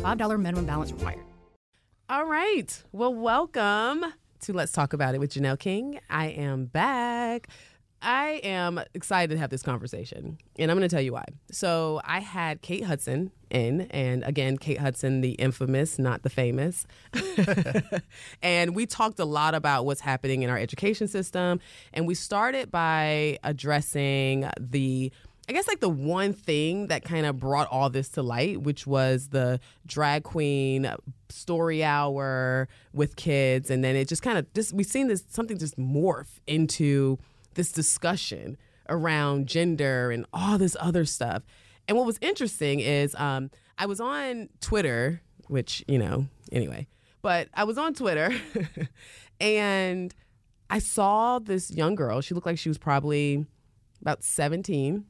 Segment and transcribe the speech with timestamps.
[0.00, 1.20] $5 minimum balance required.
[2.08, 2.82] All right.
[2.90, 4.04] Well, welcome
[4.40, 6.00] to Let's Talk About It with Janelle King.
[6.08, 7.48] I am back.
[8.02, 11.26] I am excited to have this conversation, and I'm going to tell you why.
[11.50, 16.86] So, I had Kate Hudson in, and again, Kate Hudson, the infamous, not the famous.
[18.42, 21.60] and we talked a lot about what's happening in our education system,
[21.92, 25.12] and we started by addressing the
[25.48, 28.86] I guess like the one thing that kind of brought all this to light, which
[28.86, 30.92] was the drag queen
[31.28, 35.58] story hour with kids, and then it just kind of just we've seen this something
[35.58, 37.18] just morph into
[37.54, 38.56] this discussion
[38.88, 41.42] around gender and all this other stuff.
[41.88, 46.86] And what was interesting is um, I was on Twitter, which you know anyway,
[47.22, 48.32] but I was on Twitter
[49.40, 50.14] and
[50.68, 52.20] I saw this young girl.
[52.20, 53.46] She looked like she was probably
[54.00, 55.04] about 17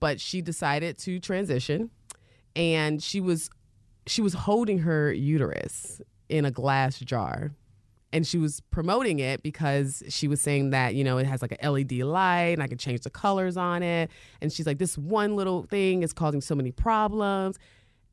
[0.00, 1.90] but she decided to transition
[2.54, 3.50] and she was
[4.06, 7.52] she was holding her uterus in a glass jar
[8.12, 11.56] and she was promoting it because she was saying that you know it has like
[11.62, 14.96] a led light and i can change the colors on it and she's like this
[14.96, 17.58] one little thing is causing so many problems.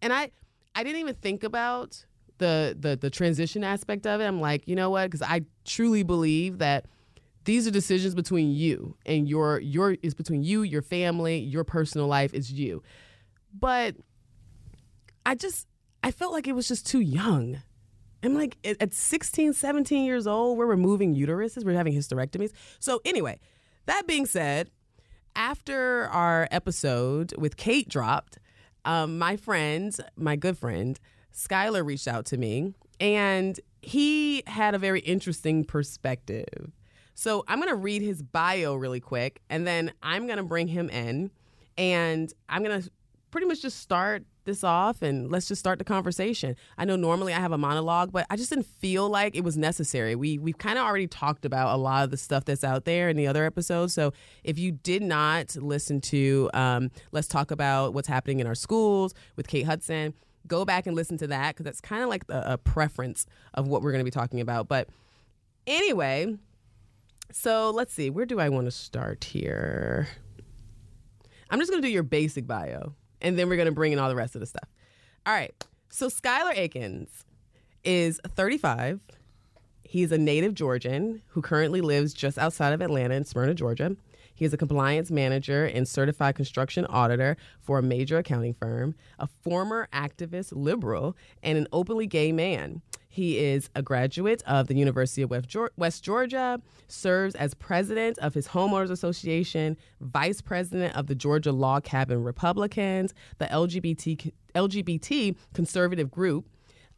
[0.02, 0.32] And i
[0.76, 2.06] i didn't even think about
[2.40, 4.26] the the the transition aspect of it.
[4.26, 5.06] I'm like you know what?
[5.06, 6.86] Because i truly believe that
[7.46, 12.08] these are decisions between you and your your is between you your family your personal
[12.08, 12.84] life It's you.
[13.58, 13.96] But
[15.26, 15.68] i just
[16.04, 17.62] i felt like it was just too young.
[18.22, 22.52] I'm like at 16 17 years old we're removing uteruses we're having hysterectomies.
[22.80, 23.40] So anyway
[23.86, 24.70] that being said
[25.36, 28.40] after our episode with kate dropped
[28.86, 31.00] um, my friend my good friend
[31.34, 36.72] skyler reached out to me and he had a very interesting perspective
[37.14, 40.68] so I'm going to read his bio really quick, and then I'm going to bring
[40.68, 41.32] him in,
[41.78, 42.90] and I'm going to
[43.32, 46.56] pretty much just start this off and let's just start the conversation.
[46.78, 49.58] I know normally I have a monologue, but I just didn't feel like it was
[49.58, 50.16] necessary.
[50.16, 53.10] We we've kind of already talked about a lot of the stuff that's out there
[53.10, 53.94] in the other episodes.
[53.94, 54.14] So
[54.44, 59.14] if you did not listen to um, let's talk about what's happening in our schools
[59.36, 60.14] with Kate Hudson,
[60.48, 63.68] go back and listen to that because that's kind of like a, a preference of
[63.68, 64.68] what we're going to be talking about.
[64.68, 64.90] But
[65.66, 66.38] anyway,
[67.36, 70.08] so let's see, where do I want to start here?
[71.50, 74.00] I'm just going to do your basic bio, and then we're going to bring in
[74.00, 74.70] all the rest of the stuff.
[75.26, 75.54] All right.
[75.90, 77.26] So Skyler Akins
[77.84, 79.00] is 35.
[79.84, 83.96] He's a native Georgian who currently lives just outside of Atlanta in Smyrna, Georgia.
[84.34, 89.28] He is a compliance manager and certified construction auditor for a major accounting firm, a
[89.28, 92.82] former activist liberal, and an openly gay man.
[93.14, 95.32] He is a graduate of the University of
[95.78, 101.84] West Georgia, serves as president of his homeowners association, vice president of the Georgia Log
[101.84, 106.48] Cabin Republicans, the LGBT LGBT conservative group.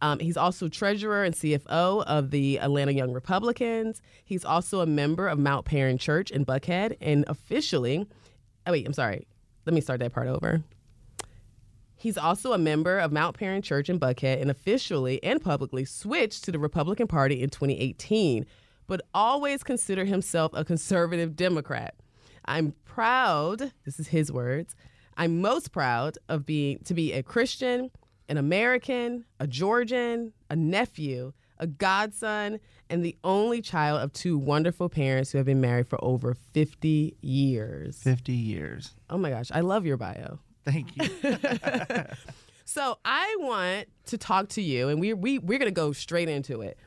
[0.02, 4.02] Um, he's also treasurer and CFO of the Atlanta Young Republicans.
[4.24, 8.08] He's also a member of Mount Paran Church in Buckhead, and officially,
[8.66, 9.28] oh wait, I'm sorry.
[9.66, 10.64] Let me start that part over.
[12.06, 16.44] He's also a member of Mount Paran Church in Buckhead and officially and publicly switched
[16.44, 18.46] to the Republican Party in 2018,
[18.86, 21.96] but always considered himself a conservative Democrat.
[22.46, 24.76] I'm proud, this is his words,
[25.18, 27.90] I'm most proud of being to be a Christian,
[28.30, 34.90] an American, a Georgian, a nephew, a godson, and the only child of two wonderful
[34.90, 37.98] parents who have been married for over 50 years.
[38.04, 38.94] 50 years.
[39.10, 40.38] Oh my gosh, I love your bio.
[40.66, 41.08] Thank you.
[42.66, 46.62] so I want to talk to you, and we we we're gonna go straight into
[46.62, 46.78] it.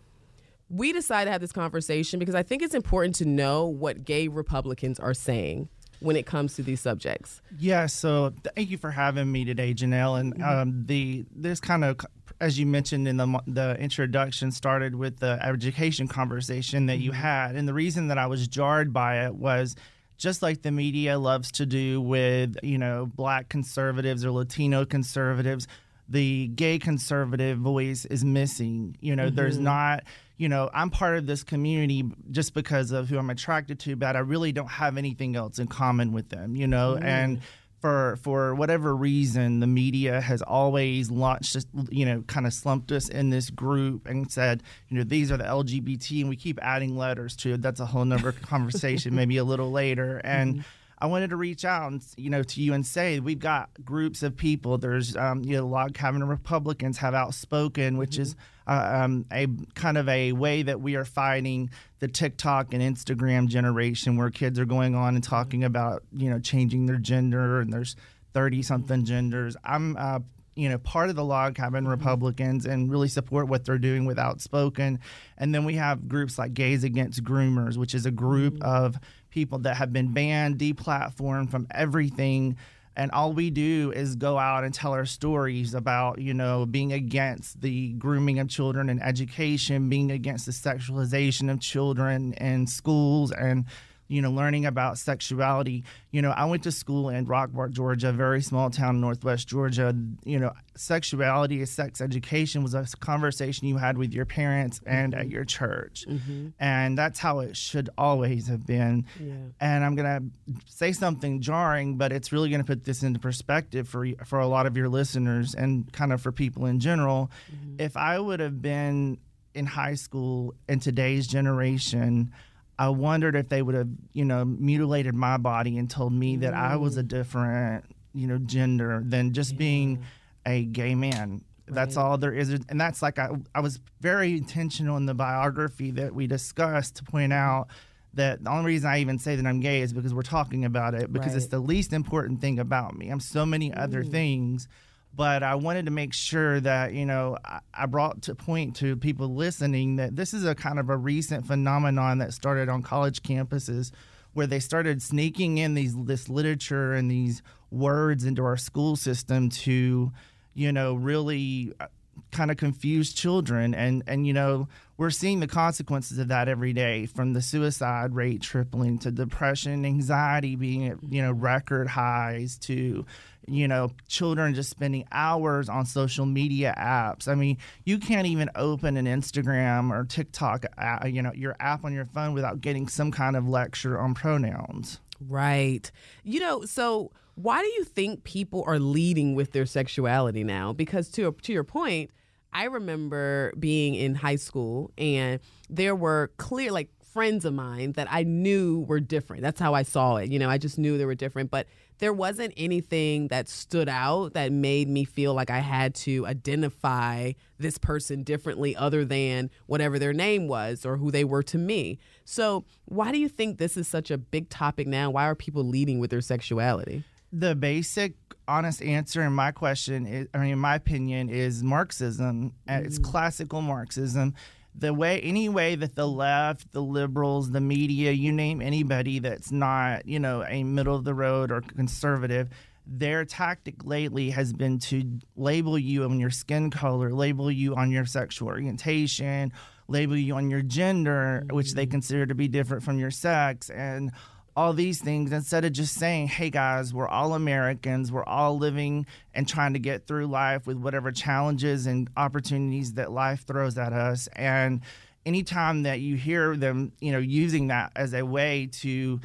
[0.68, 4.28] We decided to have this conversation because I think it's important to know what gay
[4.28, 5.68] Republicans are saying
[6.00, 7.40] when it comes to these subjects.
[7.58, 10.20] Yeah, so thank you for having me today, Janelle.
[10.20, 10.44] And mm-hmm.
[10.44, 12.00] um, the this kind of,
[12.40, 17.20] as you mentioned in the the introduction, started with the education conversation that you mm-hmm.
[17.20, 19.76] had, and the reason that I was jarred by it was
[20.18, 25.66] just like the media loves to do with, you know, black conservatives or Latino conservatives,
[26.08, 28.96] the gay conservative voice is missing.
[29.00, 29.36] You know, mm-hmm.
[29.36, 30.04] there's not,
[30.36, 34.16] you know, I'm part of this community just because of who I'm attracted to, but
[34.16, 37.06] I really don't have anything else in common with them, you know, mm-hmm.
[37.06, 37.40] and
[37.80, 42.90] for for whatever reason, the media has always launched, this, you know, kind of slumped
[42.92, 46.58] us in this group and said, you know, these are the LGBT, and we keep
[46.62, 47.62] adding letters to it.
[47.62, 50.20] That's a whole nother conversation, maybe a little later.
[50.24, 50.62] And mm-hmm.
[51.00, 54.22] I wanted to reach out and you know to you and say we've got groups
[54.22, 54.78] of people.
[54.78, 58.22] There's um, you know log cabin Republicans have outspoken, which mm-hmm.
[58.22, 58.36] is
[58.66, 63.46] uh, um, a kind of a way that we are fighting the TikTok and Instagram
[63.46, 67.72] generation, where kids are going on and talking about you know changing their gender and
[67.72, 67.94] there's
[68.34, 69.56] thirty something genders.
[69.64, 70.18] I'm uh,
[70.58, 71.92] you know part of the log cabin mm-hmm.
[71.92, 74.98] republicans and really support what they're doing with outspoken
[75.38, 78.64] and then we have groups like gays against groomers which is a group mm-hmm.
[78.68, 78.98] of
[79.30, 82.56] people that have been banned, deplatformed from everything.
[82.96, 86.92] And all we do is go out and tell our stories about, you know, being
[86.92, 93.30] against the grooming of children in education, being against the sexualization of children in schools,
[93.30, 93.66] and
[94.08, 95.84] you know, learning about sexuality.
[96.10, 99.46] You know, I went to school in Rockmart, Georgia, a very small town in Northwest
[99.46, 99.94] Georgia.
[100.24, 105.28] You know, sexuality, sex education was a conversation you had with your parents and at
[105.28, 106.06] your church.
[106.08, 106.48] Mm-hmm.
[106.58, 109.04] And that's how it should always have been.
[109.20, 109.34] Yeah.
[109.60, 113.18] And I'm going to say something jarring, but it's really going to put this into
[113.18, 117.30] perspective for for a lot of your listeners and kind of for people in general.
[117.54, 117.80] Mm-hmm.
[117.80, 119.18] If I would have been
[119.54, 122.32] in high school in today's generation,
[122.78, 126.54] I wondered if they would have, you know, mutilated my body and told me that
[126.54, 127.08] I was a mm.
[127.08, 127.84] different,
[128.14, 129.58] you know, gender than just yeah.
[129.58, 130.04] being
[130.46, 131.42] a gay man.
[131.66, 131.74] Right.
[131.74, 132.50] That's all there is.
[132.50, 137.04] And that's like, I, I was very intentional in the biography that we discussed to
[137.04, 137.66] point out
[138.14, 140.94] that the only reason I even say that I'm gay is because we're talking about
[140.94, 141.36] it, because right.
[141.38, 143.10] it's the least important thing about me.
[143.10, 144.10] I'm so many other mm.
[144.10, 144.68] things
[145.14, 147.36] but I wanted to make sure that you know
[147.74, 151.46] I, brought to point to people listening that this is a kind of a recent
[151.46, 153.90] phenomenon that started on college campuses
[154.34, 159.48] where they started sneaking in these this literature and these words into our school system
[159.50, 160.12] to
[160.54, 161.86] you know really uh,
[162.30, 166.72] kind of confuse children and and you know we're seeing the consequences of that every
[166.72, 172.58] day from the suicide rate tripling to depression anxiety being at you know record highs
[172.58, 173.04] to
[173.48, 177.28] you know, children just spending hours on social media apps.
[177.28, 181.84] I mean, you can't even open an Instagram or TikTok, uh, you know, your app
[181.84, 185.00] on your phone without getting some kind of lecture on pronouns.
[185.20, 185.90] Right.
[186.22, 190.72] You know, so why do you think people are leading with their sexuality now?
[190.72, 192.10] Because to to your point,
[192.52, 195.38] I remember being in high school and
[195.70, 199.42] there were clear like friends of mine that I knew were different.
[199.42, 200.30] That's how I saw it.
[200.30, 201.68] You know, I just knew they were different, but
[201.98, 207.32] there wasn't anything that stood out that made me feel like I had to identify
[207.58, 211.98] this person differently other than whatever their name was or who they were to me.
[212.24, 215.10] So, why do you think this is such a big topic now?
[215.10, 217.04] Why are people leading with their sexuality?
[217.32, 218.14] The basic
[218.46, 222.52] honest answer in my question is, I mean, in my opinion, is Marxism.
[222.68, 222.86] Mm.
[222.86, 224.34] It's classical Marxism
[224.78, 229.50] the way any way that the left, the liberals, the media, you name anybody that's
[229.50, 232.48] not, you know, a middle of the road or conservative,
[232.86, 237.90] their tactic lately has been to label you on your skin color, label you on
[237.90, 239.52] your sexual orientation,
[239.88, 241.56] label you on your gender, mm-hmm.
[241.56, 241.90] which they mm.
[241.90, 244.12] consider to be different from your sex, and
[244.58, 249.06] all these things instead of just saying, hey guys, we're all Americans, we're all living
[249.32, 253.92] and trying to get through life with whatever challenges and opportunities that life throws at
[253.92, 254.28] us.
[254.34, 254.80] And
[255.24, 259.20] anytime that you hear them, you know, using that as a way to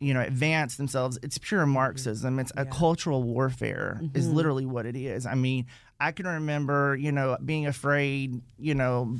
[0.00, 2.62] you know advance themselves it's pure marxism it's yeah.
[2.62, 4.16] a cultural warfare mm-hmm.
[4.16, 5.66] is literally what it is i mean
[5.98, 9.16] i can remember you know being afraid you know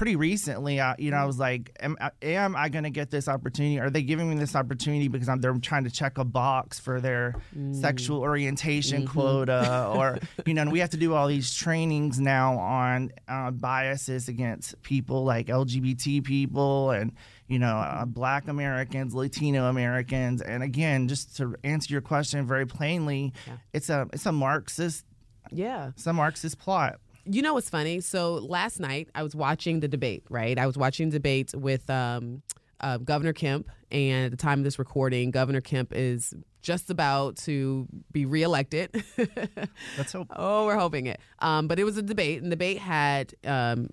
[0.00, 3.28] pretty recently, I, you know, I was like, am, am I going to get this
[3.28, 3.78] opportunity?
[3.78, 7.02] Are they giving me this opportunity because I'm, they're trying to check a box for
[7.02, 7.78] their mm.
[7.78, 9.12] sexual orientation mm-hmm.
[9.12, 9.92] quota?
[9.94, 14.28] or, you know, and we have to do all these trainings now on uh, biases
[14.28, 17.12] against people like LGBT people and,
[17.46, 20.40] you know, uh, black Americans, Latino Americans.
[20.40, 23.52] And again, just to answer your question very plainly, yeah.
[23.74, 25.04] it's a, it's a Marxist,
[25.50, 28.00] yeah, it's a Marxist plot you know what's funny?
[28.00, 30.58] So last night I was watching the debate, right?
[30.58, 32.42] I was watching debate with um,
[32.80, 37.36] uh, Governor Kemp, and at the time of this recording, Governor Kemp is just about
[37.38, 39.04] to be reelected.
[39.98, 40.28] Let's hope.
[40.34, 41.20] Oh, we're hoping it.
[41.38, 43.34] Um, but it was a debate, and the debate had.
[43.44, 43.90] Um,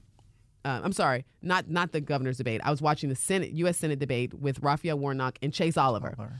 [0.65, 2.59] uh, I'm sorry, not not the governor's debate.
[2.63, 3.77] I was watching the Senate, U.S.
[3.77, 6.37] Senate debate with Raphael Warnock and Chase Oliver, Oliver.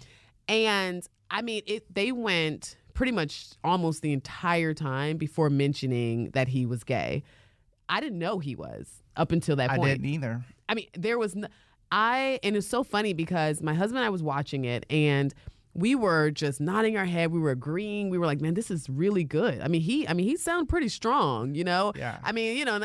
[0.50, 1.94] and I mean, it.
[1.94, 7.22] They went pretty much almost the entire time before mentioning that he was gay.
[7.88, 9.84] I didn't know he was up until that point.
[9.84, 10.44] I didn't either.
[10.68, 11.48] I mean, there was no,
[11.92, 15.32] I and it's so funny because my husband and I was watching it and
[15.76, 17.32] we were just nodding our head.
[17.32, 18.10] We were agreeing.
[18.10, 19.62] We were like, man, this is really good.
[19.62, 21.94] I mean, he, I mean, he sounded pretty strong, you know?
[21.96, 22.18] Yeah.
[22.24, 22.80] I mean, you know,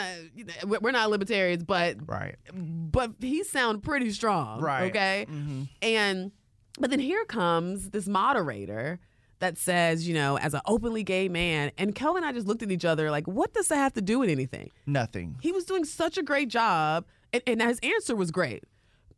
[0.66, 2.36] we're not libertarians, but, Right.
[2.52, 4.60] but he sounded pretty strong.
[4.60, 4.90] Right.
[4.90, 5.26] Okay.
[5.30, 5.68] Mhm.
[5.80, 6.32] And,
[6.78, 9.00] but then here comes this moderator
[9.42, 12.62] that says, you know, as an openly gay man, and Kelvin and I just looked
[12.62, 14.70] at each other like, what does that have to do with anything?
[14.86, 15.36] Nothing.
[15.40, 18.62] He was doing such a great job, and, and his answer was great.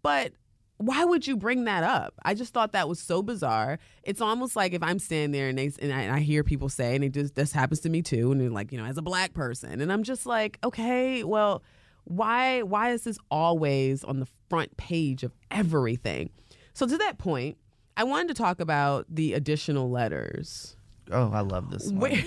[0.02, 0.32] But
[0.78, 2.14] why would you bring that up?
[2.24, 3.78] I just thought that was so bizarre.
[4.02, 6.70] It's almost like if I'm standing there and they and I, and I hear people
[6.70, 8.96] say, and it just this happens to me too, and they're like, you know, as
[8.96, 11.62] a black person, and I'm just like, okay, well,
[12.04, 16.30] why why is this always on the front page of everything?
[16.72, 17.58] So to that point,
[17.96, 20.76] I wanted to talk about the additional letters.
[21.10, 22.24] Oh, I love this one.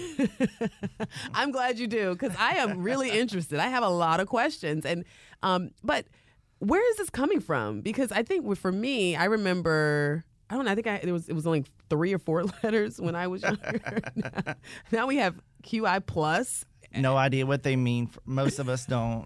[1.33, 3.59] I'm glad you do because I am really interested.
[3.59, 5.03] I have a lot of questions, and
[5.41, 6.05] um, but
[6.59, 7.81] where is this coming from?
[7.81, 10.25] Because I think for me, I remember.
[10.49, 10.71] I don't know.
[10.71, 13.41] I think I, it was it was only three or four letters when I was
[13.41, 13.81] younger.
[14.15, 14.55] now,
[14.91, 16.65] now we have QI plus.
[16.95, 18.09] No idea what they mean.
[18.25, 19.25] Most of us don't.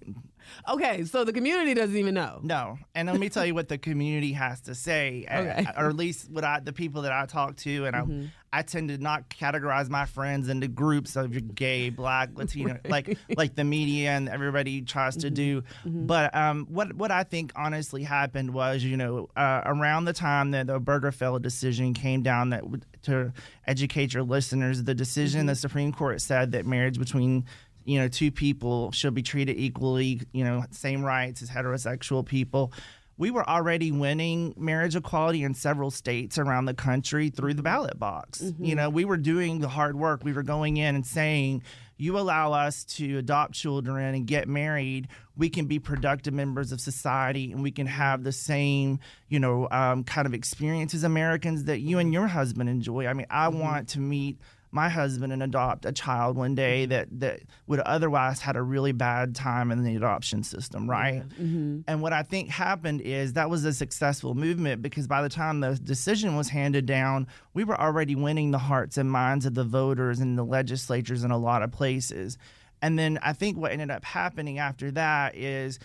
[0.70, 2.40] Okay, so the community doesn't even know.
[2.44, 5.66] No, and let me tell you what the community has to say, uh, Okay.
[5.78, 8.90] or at least what I, the people that I talk to, and I, I tend
[8.90, 14.12] to not categorize my friends into groups of gay, black, Latino, like like the media
[14.12, 15.64] and everybody tries to do.
[15.86, 20.52] But um, what what I think honestly happened was, you know, uh, around the time
[20.52, 22.64] that the Obergefell decision came down, that
[23.04, 23.32] to
[23.66, 27.46] educate your listeners, the decision the Supreme Court said that marriage between
[27.92, 32.72] you know, two people should be treated equally, you know, same rights as heterosexual people.
[33.18, 38.00] We were already winning marriage equality in several states around the country through the ballot
[38.00, 38.42] box.
[38.66, 40.24] You know, we were doing the hard work.
[40.24, 41.64] We were going in and saying,
[41.98, 46.80] you allow us to adopt children and get married, we can be productive members of
[46.80, 51.66] society and we can have the same, you know, um, kind of experience as Americans
[51.66, 53.06] that you and your husband enjoy.
[53.06, 54.40] I mean, I want to meet
[54.72, 56.92] my husband and adopt a child one day mm-hmm.
[56.92, 61.28] that that would otherwise had a really bad time in the adoption system, right?
[61.30, 61.82] Mm-hmm.
[61.88, 65.60] And what I think happened is that was a successful movement because by the time
[65.60, 69.64] the decision was handed down, we were already winning the hearts and minds of the
[69.66, 72.38] voters and the legislatures in a lot of places.
[72.82, 75.80] And then I think what ended up happening after that is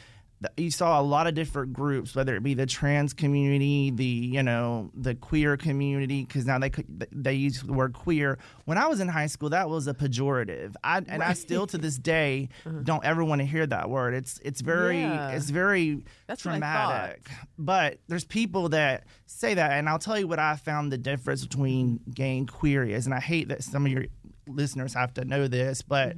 [0.58, 4.42] you saw a lot of different groups, whether it be the trans community, the you
[4.42, 6.70] know the queer community, because now they
[7.10, 8.38] they use the word queer.
[8.66, 10.74] When I was in high school, that was a pejorative.
[10.84, 12.50] I and I still to this day
[12.84, 14.12] don't ever want to hear that word.
[14.14, 15.30] It's it's very Yeah.
[15.30, 17.28] it's very That's traumatic.
[17.58, 21.46] But there's people that say that, and I'll tell you what I found the difference
[21.46, 24.04] between gay and queer is, and I hate that some of your
[24.46, 26.16] listeners have to know this, but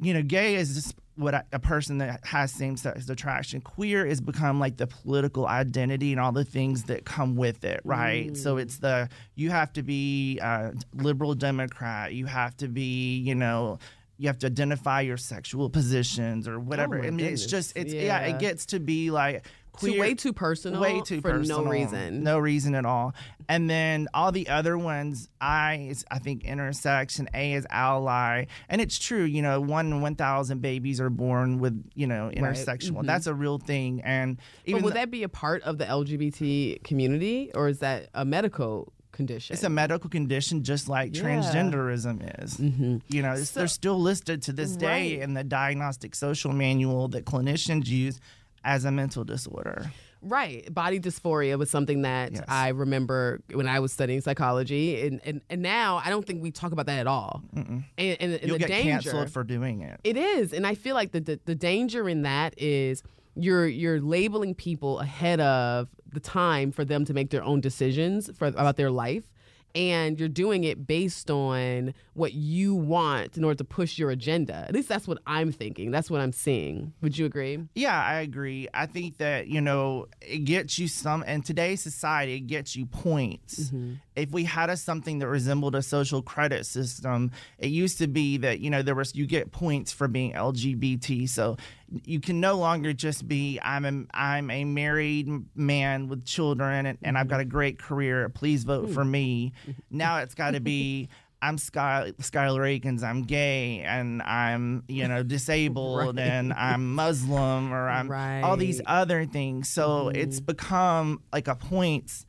[0.00, 3.60] you know, gay is just what I, a person that has same sex attraction.
[3.60, 7.80] Queer is become like the political identity and all the things that come with it,
[7.84, 8.36] right?
[8.36, 8.62] So mm.
[8.62, 13.78] it's the you have to be a liberal Democrat, you have to be, you know.
[14.20, 16.98] You have to identify your sexual positions or whatever.
[16.98, 18.02] Oh, I mean, it's oh just it's yeah.
[18.02, 18.34] Yeah.
[18.34, 19.46] it gets to be like
[19.80, 20.80] Too, way too personal.
[20.80, 22.22] way too for personal, no reason.
[22.22, 23.14] no reason at all.
[23.48, 28.80] And then all the other ones, I is I think intersection, A is ally, and
[28.80, 29.22] it's true.
[29.24, 32.90] You know, one in one thousand babies are born with you know intersexual.
[32.98, 33.06] Mm-hmm.
[33.06, 34.02] That's a real thing.
[34.04, 37.78] And even But would th- that be a part of the LGBT community, or is
[37.80, 39.54] that a medical condition?
[39.54, 41.22] it's a medical condition, just like Yeah.
[41.22, 42.56] transgenderism is.
[42.58, 42.98] Mm-hmm.
[43.08, 45.22] You know, it's, they're still listed to this day Right.
[45.22, 48.20] in the diagnostic social manual that clinicians use
[48.64, 49.90] as a mental disorder.
[50.20, 50.72] Right.
[50.74, 52.44] Body dysphoria was something that Yes.
[52.48, 55.06] I remember when I was studying psychology.
[55.06, 57.42] And, and, and now I don't think we talk about that at all.
[57.54, 58.90] And, and, and You'll the get danger.
[59.10, 60.00] canceled for doing it.
[60.02, 63.04] It is, and I feel like the, the the danger in that is
[63.36, 68.28] you're you're labeling people ahead of the time for them to make their own decisions
[68.36, 69.30] for about their life.
[69.78, 74.64] And you're doing it based on what you want in order to push your agenda.
[74.66, 75.92] At least that's what I'm thinking.
[75.92, 76.94] That's what I'm seeing.
[77.00, 77.60] Would you agree?
[77.76, 78.66] Yeah, I agree.
[78.74, 82.86] I think that, you know, it gets you some, in today's society, it gets you
[82.86, 83.66] points.
[83.66, 83.94] Mm-hmm.
[84.16, 88.36] If we had a something that resembled a social credit system, it used to be
[88.38, 91.28] that, you know, there was, you get points for being LGBT.
[91.28, 91.56] So
[92.04, 96.98] you can no longer just be, I'm a, I'm a married man with children and,
[97.02, 97.30] and I've mm-hmm.
[97.30, 98.28] got a great career.
[98.28, 99.10] Please vote for mm.
[99.10, 99.52] me.
[99.90, 101.08] Now it's got to be,
[101.40, 107.88] I'm Sky, Skyler Akins, I'm gay and I'm, you know, disabled and I'm Muslim or
[107.88, 109.68] I'm all these other things.
[109.68, 110.46] So it's mm-hmm.
[110.46, 112.26] become like a points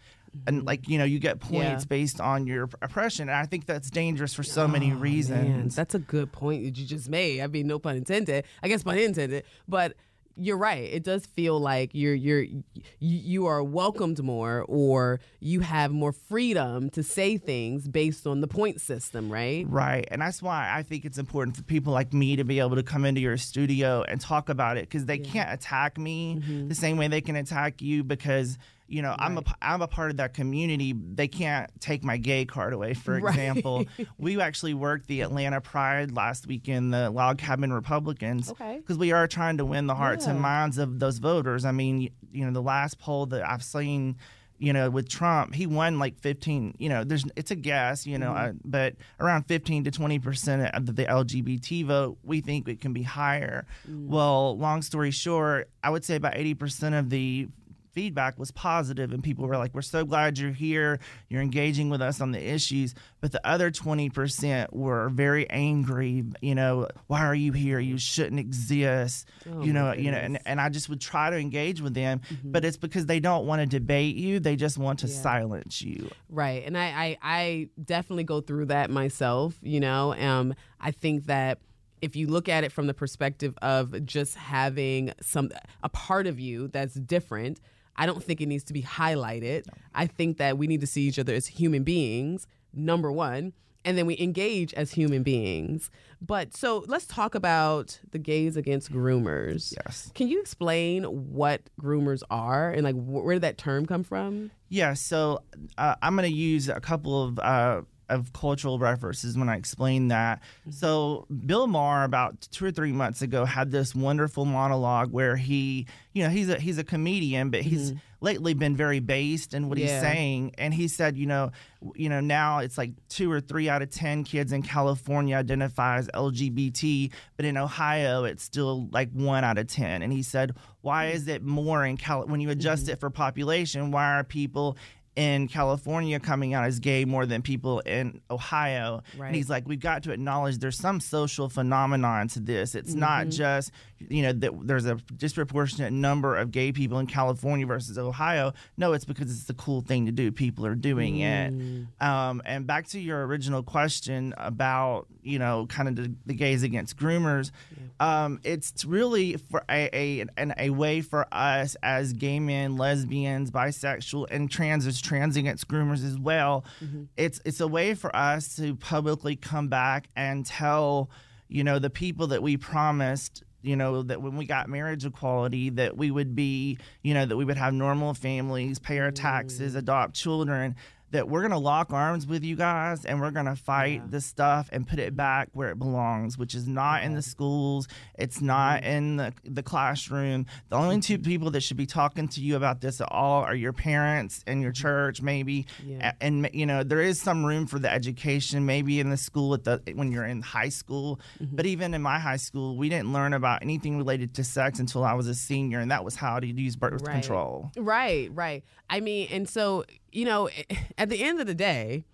[0.47, 1.87] and like, you know, you get points Yeah.
[1.89, 3.29] based on your oppression.
[3.29, 5.75] And I think that's dangerous for so many Oh, Man, reasons.
[5.75, 7.41] that's a good point that you just made.
[7.41, 8.45] I mean, no pun intended.
[8.63, 9.43] I guess pun intended.
[9.67, 9.95] But
[10.41, 10.89] you're right.
[10.91, 12.61] It does feel like you're you're you,
[12.99, 18.47] you are welcomed more, or you have more freedom to say things based on the
[18.47, 19.65] point system, right?
[19.67, 22.77] Right, and that's why I think it's important for people like me to be able
[22.77, 25.29] to come into your studio and talk about it because they yeah.
[25.29, 26.69] can't attack me mm-hmm.
[26.69, 28.57] the same way they can attack you because
[28.89, 29.21] you know, right.
[29.21, 30.93] I'm a I'm a part of that community.
[30.93, 32.93] They can't take my gay card away.
[32.93, 34.07] For example, right.
[34.17, 39.11] we actually worked the Atlanta Pride last weekend, the Log Cabin Republicans, okay, because we
[39.11, 40.31] are trying to win the hearts yeah.
[40.31, 41.65] and minds of those voters.
[41.65, 44.17] I mean, you know, the last poll that I've seen
[44.59, 48.17] you know, with Trump, he won like 15, you know, there's it's a guess, you
[48.17, 48.57] know, mm-hmm.
[48.57, 53.03] uh, but around 15 to 20% of the LGBT vote, we think it can be
[53.03, 53.65] higher.
[53.89, 54.07] Mm.
[54.07, 57.47] Well, long story short, I would say about 80% of the
[57.93, 60.99] feedback was positive and people were like we're so glad you're here.
[61.29, 62.95] You're engaging with us on the issues.
[63.21, 67.79] But the other 20% were very angry you know why are you here?
[67.79, 69.27] You shouldn't exist.
[69.49, 72.19] Oh you know you know and, and i just would try to engage with them
[72.19, 72.51] mm-hmm.
[72.51, 75.21] but it's because they don't want to debate you they just want to yeah.
[75.21, 76.09] silence you.
[76.29, 81.25] Right and I, I i definitely go through that myself you know um i think
[81.25, 81.59] that
[82.01, 85.49] if you look at it from the perspective of just having some
[85.83, 87.59] a part of you that's different
[87.99, 89.67] I don't think it needs to be highlighted.
[89.67, 89.73] No.
[89.93, 93.53] I think that we need to see each other as human beings, number one,
[93.85, 95.91] and then we engage as human beings.
[96.21, 99.73] But so let's talk about the gays against groomers.
[99.85, 100.11] Yes.
[100.15, 104.51] Can you explain what groomers are and like where did that term come from?
[104.69, 104.93] Yeah.
[104.93, 105.43] So
[105.77, 107.39] uh, I'm going to use a couple of.
[107.39, 110.39] Uh, of cultural references when I explain that.
[110.61, 110.71] Mm-hmm.
[110.71, 115.87] So Bill Maher about two or three months ago had this wonderful monologue where he,
[116.13, 117.99] you know, he's a he's a comedian, but he's mm-hmm.
[118.21, 119.85] lately been very based in what yeah.
[119.85, 120.55] he's saying.
[120.57, 121.51] And he said, you know,
[121.95, 125.97] you know, now it's like two or three out of ten kids in California identify
[125.97, 130.01] as LGBT, but in Ohio it's still like one out of ten.
[130.01, 131.15] And he said, why mm-hmm.
[131.15, 132.93] is it more in Cal when you adjust mm-hmm.
[132.93, 133.91] it for population?
[133.91, 134.77] Why are people
[135.19, 139.03] in California coming out as gay more than people in Ohio.
[139.17, 139.27] Right.
[139.27, 142.73] And he's like, we've got to acknowledge there's some social phenomenon to this.
[142.73, 143.01] It's mm-hmm.
[143.01, 143.71] not just,
[144.07, 148.53] you know, that there's a disproportionate number of gay people in California versus Ohio.
[148.77, 150.31] No, it's because it's the cool thing to do.
[150.31, 151.87] People are doing mm.
[151.99, 152.01] it.
[152.01, 156.63] Um, and back to your original question about, you know, kind of the, the gays
[156.63, 157.51] against groomers,
[157.99, 158.23] yeah.
[158.23, 163.51] um, it's really for a, a, an, a way for us as gay men, lesbians,
[163.51, 166.63] bisexual, and trans trans against groomers as well.
[166.83, 167.03] Mm-hmm.
[167.17, 171.09] It's it's a way for us to publicly come back and tell,
[171.47, 175.69] you know, the people that we promised you know that when we got marriage equality
[175.69, 179.73] that we would be you know that we would have normal families pay our taxes
[179.75, 179.79] mm.
[179.79, 180.77] adopt children
[181.11, 184.07] that we're going to lock arms with you guys and we're going to fight yeah.
[184.07, 187.87] this stuff and put it back where it belongs, which is not in the schools.
[188.17, 188.91] It's not mm-hmm.
[188.91, 190.45] in the, the classroom.
[190.69, 191.23] The only two mm-hmm.
[191.23, 194.61] people that should be talking to you about this at all are your parents and
[194.61, 194.81] your mm-hmm.
[194.81, 195.65] church, maybe.
[195.83, 196.13] Yeah.
[196.21, 199.63] And, you know, there is some room for the education, maybe in the school at
[199.63, 201.19] the when you're in high school.
[201.41, 201.55] Mm-hmm.
[201.55, 205.03] But even in my high school, we didn't learn about anything related to sex until
[205.03, 207.13] I was a senior, and that was how to use birth right.
[207.13, 207.71] control.
[207.77, 208.63] Right, right.
[208.89, 210.49] I mean, and so you know,
[210.97, 212.05] at the end of the day,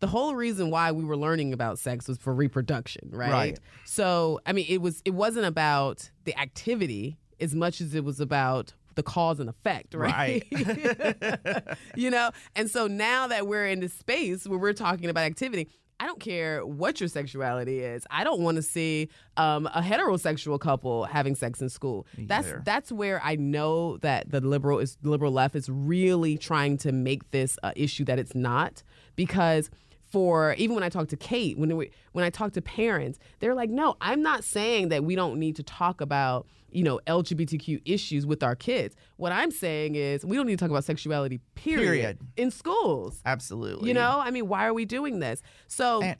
[0.00, 3.30] the whole reason why we were learning about sex was for reproduction, right?
[3.30, 3.60] Right.
[3.84, 8.20] So, I mean, it was it wasn't about the activity as much as it was
[8.20, 10.44] about the cause and effect, right?
[10.52, 11.76] Right.
[11.96, 15.68] you know, and so now that we're in this space where we're talking about activity,
[16.00, 18.06] I don't care what your sexuality is.
[18.10, 22.06] I don't want to see um, a heterosexual couple having sex in school.
[22.16, 26.92] That's that's where I know that the liberal is liberal left is really trying to
[26.92, 28.82] make this uh, issue that it's not
[29.16, 29.70] because
[30.04, 33.54] for even when I talk to Kate, when we, when I talk to parents, they're
[33.54, 37.82] like, "No, I'm not saying that we don't need to talk about you know LGBTQ
[37.84, 38.96] issues with our kids.
[39.16, 41.40] What I'm saying is we don't need to talk about sexuality.
[41.54, 41.84] Period.
[41.84, 42.18] period.
[42.36, 43.88] In schools, absolutely.
[43.88, 45.42] You know, I mean, why are we doing this?
[45.66, 46.02] So.
[46.02, 46.16] And-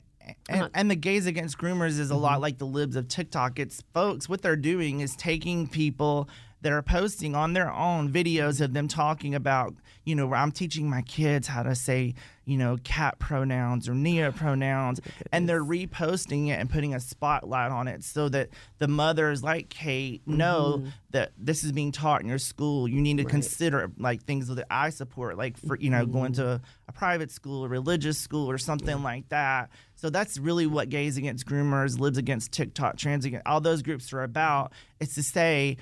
[0.47, 0.69] and, uh-huh.
[0.75, 2.21] and, the gays against groomers is a mm-hmm.
[2.21, 3.57] lot like the libs of TikTok.
[3.57, 6.29] It's folks, what they're doing is taking people
[6.61, 10.51] that are posting on their own videos of them talking about, you know, where I'm
[10.51, 14.99] teaching my kids how to say, you know, cat pronouns or neo pronouns,
[15.31, 19.69] and they're reposting it and putting a spotlight on it so that the mothers like
[19.69, 20.89] Kate know mm-hmm.
[21.11, 22.87] that this is being taught in your school.
[22.87, 23.31] You need to right.
[23.31, 26.11] consider like things that I support, like for you know, mm-hmm.
[26.11, 29.03] going to a, a, private school, a religious school, or something yeah.
[29.03, 29.69] like that.
[29.95, 34.11] So that's really what Gays Against Groomers, Libs Against TikTok, Trans Against, all those groups
[34.11, 34.71] are about.
[34.99, 35.77] It's to say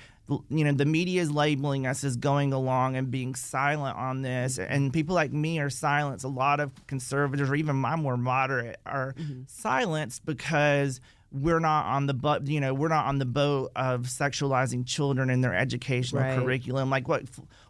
[0.50, 4.58] you know the media is labeling us as going along and being silent on this
[4.58, 8.76] and people like me are silenced a lot of conservatives or even my more moderate
[8.84, 9.42] are mm-hmm.
[9.46, 14.02] silenced because we're not on the but you know we're not on the boat of
[14.02, 16.38] sexualizing children in their educational Right.
[16.38, 17.24] curriculum like what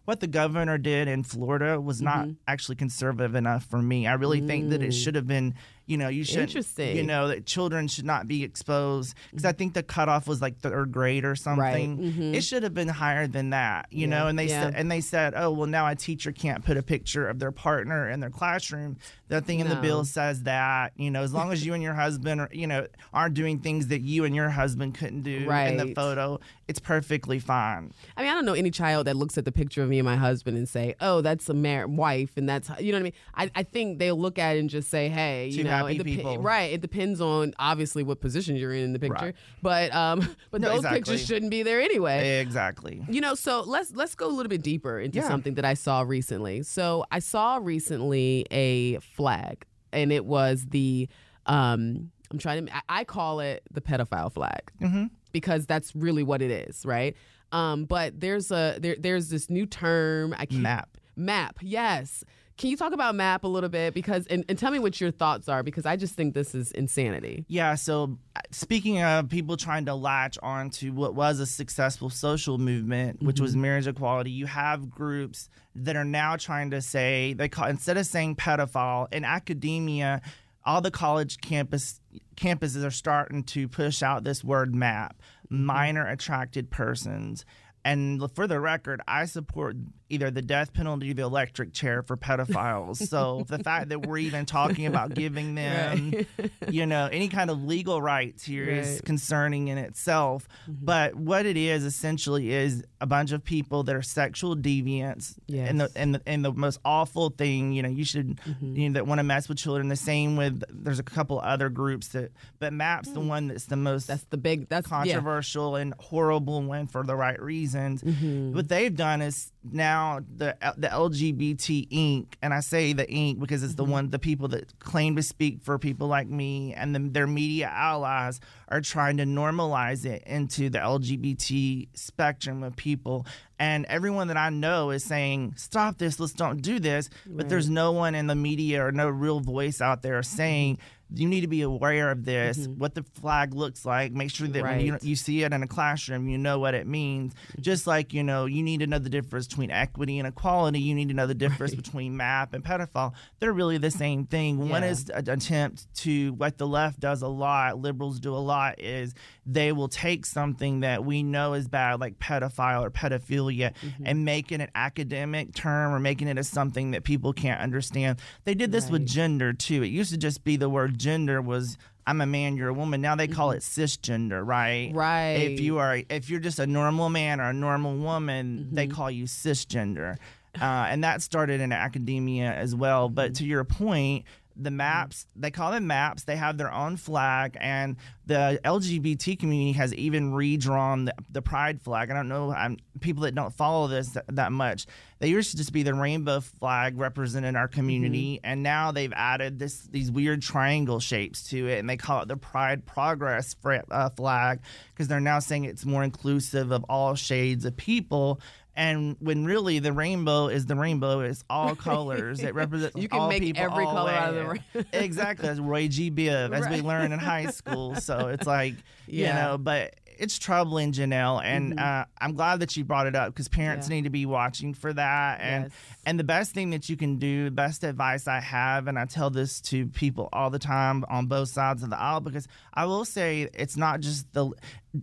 [0.04, 2.32] what the governor did in Florida was not Mm-hmm.
[2.48, 5.54] actually conservative enough for me I really think that it should have been
[5.88, 6.42] you know you should Mm.
[6.42, 6.96] Interesting.
[6.96, 10.59] you know that children should not be exposed because I think the cutoff was like
[10.61, 12.35] third grade or something Mhm.
[12.35, 14.07] it should have been higher than that you Yeah.
[14.07, 14.64] know and they Yeah.
[14.64, 17.51] said and they said oh well now a teacher can't put a picture of their
[17.53, 18.96] partner in their classroom
[19.29, 21.94] the thing in the bill says that you know as long as you and your
[21.94, 25.68] husband are you know aren't doing things that you and your husband couldn't do right.
[25.68, 29.38] in the photo it's perfectly fine I mean, I don't know any child that looks
[29.38, 32.37] at the picture of me and my husband and say, "Oh, that's a married wife,"
[32.37, 33.12] and that's you know what I mean.
[33.35, 35.96] I, I think they'll look at it and just say, "Hey, you Two know, happy
[35.96, 36.72] it right?
[36.72, 39.35] It depends on obviously what position you're in in the picture, Right.
[39.62, 40.98] but um, but No, those exactly.
[40.98, 44.62] pictures shouldn't be there anyway." exactly You know, so let's let's go a little bit
[44.62, 45.28] deeper into Yeah.
[45.28, 46.62] something that I saw recently.
[46.64, 51.09] So I saw recently a flag, and it was the
[51.46, 56.22] um, I'm trying to I- I call it the pedophile flag hmm because that's really
[56.22, 57.16] what it is, right?
[57.52, 61.56] Um, but there's a there, there's this new term I keep, map map.
[61.60, 62.24] Yes,
[62.58, 65.12] can you talk about map a little bit because and, and tell me what your
[65.12, 67.44] thoughts are because I just think this is insanity.
[67.48, 72.58] Yeah, so uh, speaking of people trying to latch onto what was a successful social
[72.58, 77.48] movement, which was marriage equality, you have groups that are now trying to say they
[77.48, 80.20] call instead of saying pedophile in academia,
[80.64, 82.00] all the college campus
[82.36, 85.64] campuses are starting to push out this word map, mm-hmm.
[85.64, 87.44] minor attracted persons.
[87.84, 89.76] And for the record, I support
[90.10, 92.96] either the death penalty or the electric chair for pedophiles.
[93.08, 96.26] so the fact that we're even talking about giving them,
[96.68, 99.04] you know, any kind of legal rights here is Right.
[99.04, 100.48] concerning in itself.
[100.62, 100.84] Mm-hmm.
[100.84, 105.34] But what it is essentially is a bunch of people that are sexual deviants.
[105.68, 108.76] And the and the, and the most awful thing, you know, you should mm-hmm.
[108.76, 109.88] you know that want to mess with children.
[109.88, 113.28] The same with there's a couple other groups that, but MAP's the mm.
[113.28, 114.96] one that's the most That's the big that's yeah.
[114.96, 118.02] controversial and horrible one for the right reasons.
[118.02, 118.54] Mm-hmm.
[118.54, 122.35] What they've done is now the the LGBT Inc.
[122.42, 123.38] and I say the Inc.
[123.38, 123.92] because it's the Mm-hmm.
[123.92, 127.68] one the people that claim to speak for people like me and the, their media
[127.72, 133.26] allies are trying to normalize it into the LGBT spectrum of people.
[133.59, 136.20] And everyone that I know is saying, "Stop this!
[136.20, 139.81] Let's don't do this." But there's no one in the media or no real voice
[139.81, 140.78] out there saying
[141.14, 144.12] you need to be aware of this, what the flag looks like.
[144.12, 145.06] Make sure that when you, Mm-hmm.
[145.06, 147.34] You see it in a classroom, you know what it means.
[147.60, 150.80] Just like, you know, you need to know the difference between equity and equality.
[150.80, 153.12] You need to know the difference between MAP and pedophile.
[153.38, 154.68] They're really the same thing.
[154.68, 158.80] One is an attempt to, what the left does a lot, liberals do a lot,
[158.80, 159.14] is
[159.46, 164.02] they will take something that we know is bad, like pedophile or pedophilia, Mm-hmm.
[164.06, 168.18] and make it an academic term or making it as something that people can't understand.
[168.44, 169.82] They did this with gender too.
[169.82, 173.00] It used to just be the word gender was I'm a man, you're a woman.
[173.02, 173.58] Now they call Mm-hmm.
[173.58, 174.90] it cisgender, right?
[174.94, 175.32] Right.
[175.52, 178.94] If you are if you're just a normal man or a normal woman, they Mm-hmm.
[178.96, 180.16] call you cisgender.
[180.61, 183.08] Uh, and that started in academia as well.
[183.11, 184.24] But to your point,
[184.58, 186.24] the maps, they call them maps.
[186.24, 191.80] They have their own flag, and the LGBT community has even redrawn the, the pride
[191.80, 192.10] flag.
[192.10, 194.86] I don't know, I'm, people that don't follow this that, that much.
[195.20, 199.58] They used to just be the rainbow flag representing our community, and now they've added
[199.58, 204.10] this these weird triangle shapes to it, and they call it the Pride Progress uh,
[204.10, 204.60] flag
[204.92, 208.40] because they're now saying it's more inclusive of all shades of people.
[208.78, 212.40] And when really the rainbow is the rainbow, it's all colors.
[212.44, 214.88] It represents You can all make people every color out of the rainbow.
[214.92, 216.12] exactly, as Roy G.
[216.12, 216.84] Biv, as we Right.
[216.84, 217.96] learned in high school.
[217.96, 218.74] So it's like,
[219.08, 223.33] you know, but it's troubling, Janelle, and uh, I'm glad that you brought it up
[223.33, 223.92] because parents Mm-hmm.
[223.92, 223.96] Yeah.
[223.98, 225.40] need to be watching for that.
[225.40, 225.72] And Yes.
[226.07, 229.04] and the best thing that you can do, the best advice I have, and I
[229.04, 232.87] tell this to people all the time on both sides of the aisle, because I
[232.87, 234.50] will say it's not just the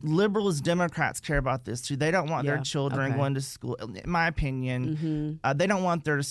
[0.01, 1.95] liberals, Democrats care about this too.
[1.95, 3.10] They don't want Yeah, their children okay.
[3.12, 3.19] Mm-hmm.
[3.19, 3.75] going to school.
[3.75, 6.21] In my opinion, uh, they don't want their.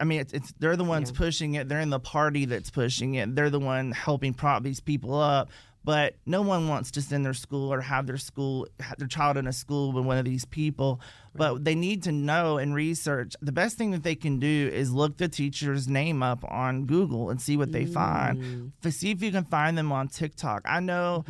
[0.00, 1.18] I mean, it's, it's they're the ones Yeah.
[1.18, 1.68] pushing it.
[1.68, 3.34] They're in the party that's pushing it.
[3.36, 5.50] They're the one helping prop these people up.
[5.86, 9.36] But no one wants to send their school or have their school, have their child
[9.36, 11.00] in a school with one of these people.
[11.36, 13.34] But they need to know and research.
[13.40, 17.30] The best thing that they can do is look the teacher's name up on Google
[17.30, 17.92] and see what they Mm.
[17.92, 18.72] find.
[18.92, 20.62] See if you can find them on TikTok.
[20.66, 21.24] I know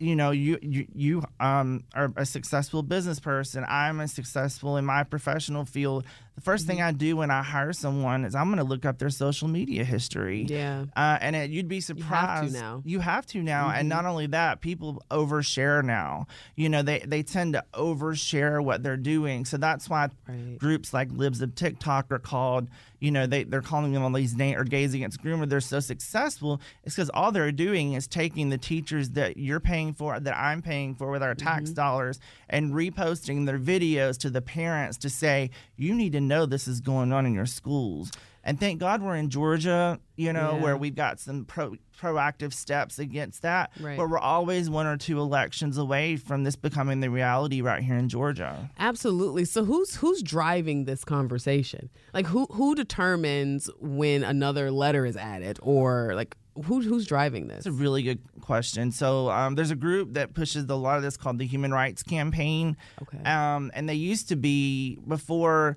[0.00, 4.84] you know you you you um are a successful business person i'm a successful in
[4.84, 6.04] my professional field
[6.36, 6.66] the 1st Mm-hmm.
[6.66, 9.46] thing I do when I hire someone is I'm going to look up their social
[9.48, 10.46] media history.
[10.48, 10.84] Yeah.
[10.96, 12.54] Uh, and it, you'd be have to surprised.
[12.54, 12.82] now.
[12.84, 13.78] You have to now, Mm-hmm.
[13.80, 16.26] and not only that, people overshare now.
[16.56, 19.44] You know, they they tend to overshare what they're doing.
[19.44, 20.58] So that's why Right.
[20.58, 22.68] groups like Libs of TikTok are called.
[23.00, 25.48] You know, they they're calling them all these names or gays against groomer.
[25.48, 26.60] They're so successful.
[26.84, 30.62] It's because all they're doing is taking the teachers that you're paying for, that I'm
[30.62, 31.74] paying for with our tax Mm-hmm.
[31.74, 32.18] dollars,
[32.48, 36.80] and reposting their videos to the parents to say, you need to know this is
[36.80, 38.10] going on in your schools.
[38.46, 40.62] And thank God we're in Georgia, you know, Yeah.
[40.62, 43.70] where we've got some pro- proactive steps against that.
[43.80, 43.96] Right.
[43.96, 47.96] But we're always one or two elections away from this becoming the reality right here
[47.96, 48.68] in Georgia.
[48.78, 49.46] Absolutely.
[49.46, 51.88] So who's who's driving this conversation?
[52.12, 57.58] Like who who determines when another letter is added or like who who's driving this?
[57.58, 58.92] It's a really good question.
[58.92, 62.02] So um, there's a group that pushes a lot of this called the Human Rights
[62.02, 62.76] Campaign.
[63.02, 63.18] Okay.
[63.24, 65.76] Um, and they used to be before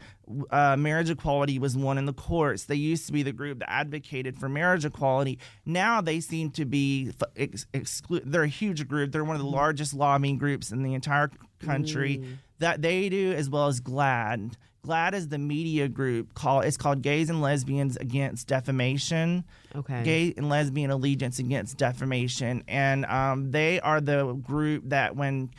[0.51, 2.65] uh, marriage equality was won in the courts.
[2.65, 5.39] They used to be the group that advocated for marriage equality.
[5.65, 9.11] Now they seem to be f- ex- exclu- They're a huge group.
[9.11, 12.23] They're one of the largest lobbying groups in the entire country.
[12.59, 14.53] That they do as well as GLAAD.
[14.87, 16.65] GLAAD is the media group called.
[16.65, 19.43] It's called Gays and Lesbians Against Defamation
[19.75, 20.03] Okay.
[20.03, 25.51] gay and lesbian allegiance against defamation and um, they are the group that when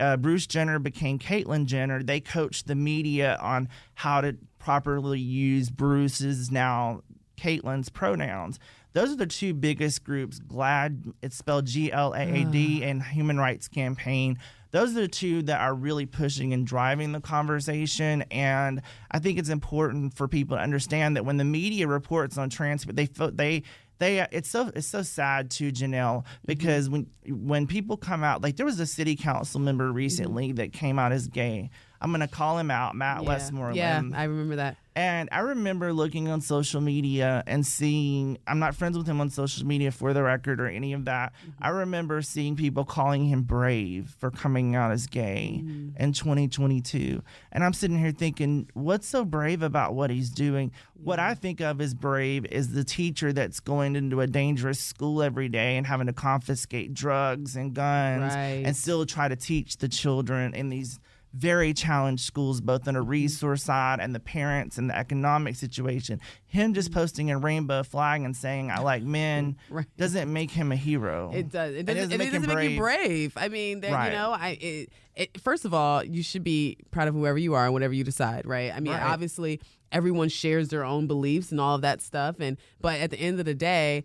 [0.00, 5.68] uh, bruce jenner became caitlyn jenner they coached the media on how to properly use
[5.68, 7.02] bruce's now
[7.36, 8.58] caitlyn's pronouns
[8.94, 14.38] those are the two biggest groups glad it's spelled g-l-a-a-d and human rights campaign
[14.70, 19.38] those are the two that are really pushing and driving the conversation and i think
[19.38, 23.62] it's important for people to understand that when the media reports on trans they they
[23.98, 26.34] they it's so it's so sad to Janelle mm-hmm.
[26.46, 29.96] because when when people come out like there was a city council member mm-hmm.
[29.96, 33.28] recently that came out as gay I'm gonna call him out Matt yeah.
[33.28, 34.76] Westmoreland Yeah, I remember that.
[34.98, 39.30] And I remember looking on social media and seeing, I'm not friends with him on
[39.30, 41.34] social media for the record or any of that.
[41.34, 41.64] Mm-hmm.
[41.64, 46.02] I remember seeing people calling him brave for coming out as gay mm-hmm.
[46.02, 47.22] in 2022.
[47.52, 50.72] And I'm sitting here thinking, what's so brave about what he's doing?
[50.94, 55.22] What I think of as brave is the teacher that's going into a dangerous school
[55.22, 58.62] every day and having to confiscate drugs and guns Right.
[58.66, 60.98] and still try to teach the children in these
[61.32, 63.10] very challenged schools, both on a mm-hmm.
[63.10, 66.20] resource side and the parents and the economic situation.
[66.46, 67.00] Him just mm-hmm.
[67.00, 69.86] posting a rainbow flag and saying "I like men" Right.
[69.96, 71.30] doesn't make him a hero.
[71.34, 71.74] It does.
[71.74, 73.32] It doesn't, and it doesn't make you brave.
[73.36, 74.06] I mean, that, Right.
[74.06, 77.54] you know, I it, it, first of all, you should be proud of whoever you
[77.54, 78.72] are and whatever you decide, right?
[78.74, 79.02] I mean, Right.
[79.02, 79.60] obviously,
[79.92, 83.38] everyone shares their own beliefs and all of that stuff, and but at the end
[83.38, 84.04] of the day,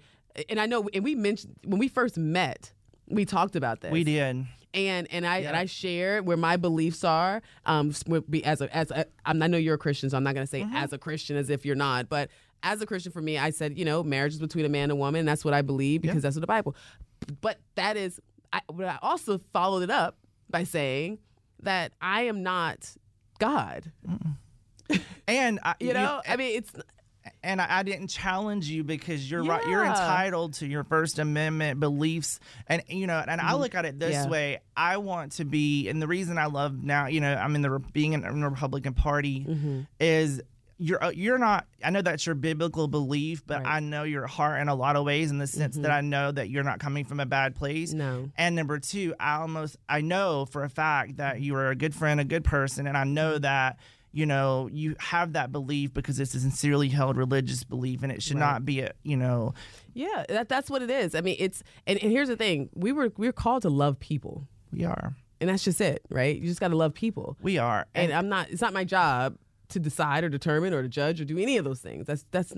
[0.50, 2.74] and I know, and we mentioned when we first met,
[3.08, 3.92] we talked about this.
[3.92, 4.46] We did.
[4.74, 7.42] And and I and I share where my beliefs are.
[7.66, 7.94] Um,
[8.30, 10.46] be as a as a, I'm, I know you're a Christian, so I'm not going
[10.46, 10.76] to say Mm-hmm.
[10.76, 12.30] as a Christian as if you're not, but
[12.64, 14.94] as a Christian, for me, I said you know marriage is between a man and
[14.94, 15.20] a woman.
[15.20, 16.76] And that's what I believe because that's what the Bible.
[17.42, 18.20] But that is,
[18.52, 20.18] I, but I also followed it up
[20.50, 21.20] by saying
[21.62, 22.92] that I am not
[23.40, 23.92] God.
[25.28, 26.72] And I, You know, I mean, it's
[27.44, 29.66] and I, I didn't challenge you because you're right.
[29.68, 33.24] You're entitled to your First Amendment beliefs, and you know.
[33.28, 34.26] And I look at it this Mm-hmm.
[34.26, 34.32] Yeah.
[34.32, 37.62] way: I want to be, and the reason I love now, you know, I'm in
[37.62, 39.82] the being in the Republican Party Mm-hmm.
[40.00, 40.42] is
[40.80, 41.68] you're uh, you're not.
[41.84, 43.64] I know that's your biblical belief, but Right.
[43.66, 43.72] Mm-hmm.
[43.76, 46.32] I know your heart in a lot of ways, in the sense that I know
[46.32, 47.94] that you're not coming from a bad place.
[47.94, 48.30] No.
[48.38, 51.94] And number two, I almost I know for a fact that you are a good
[51.94, 53.78] friend, a good person, and I know that
[54.14, 58.24] you know you have that belief because it's a sincerely held religious belief, and it
[58.24, 59.54] should not be a you know
[59.94, 61.14] yeah, that that's what it is.
[61.14, 64.00] I mean, it's and, and here's the thing: we were we are called to love
[64.00, 66.38] people, we are and that's just it, right?
[66.38, 67.38] You just got to love people.
[67.42, 68.50] we are and I'm not.
[68.50, 69.38] It's not my job
[69.70, 72.08] to decide or determine or to judge or do any of those things.
[72.08, 72.54] That's that's.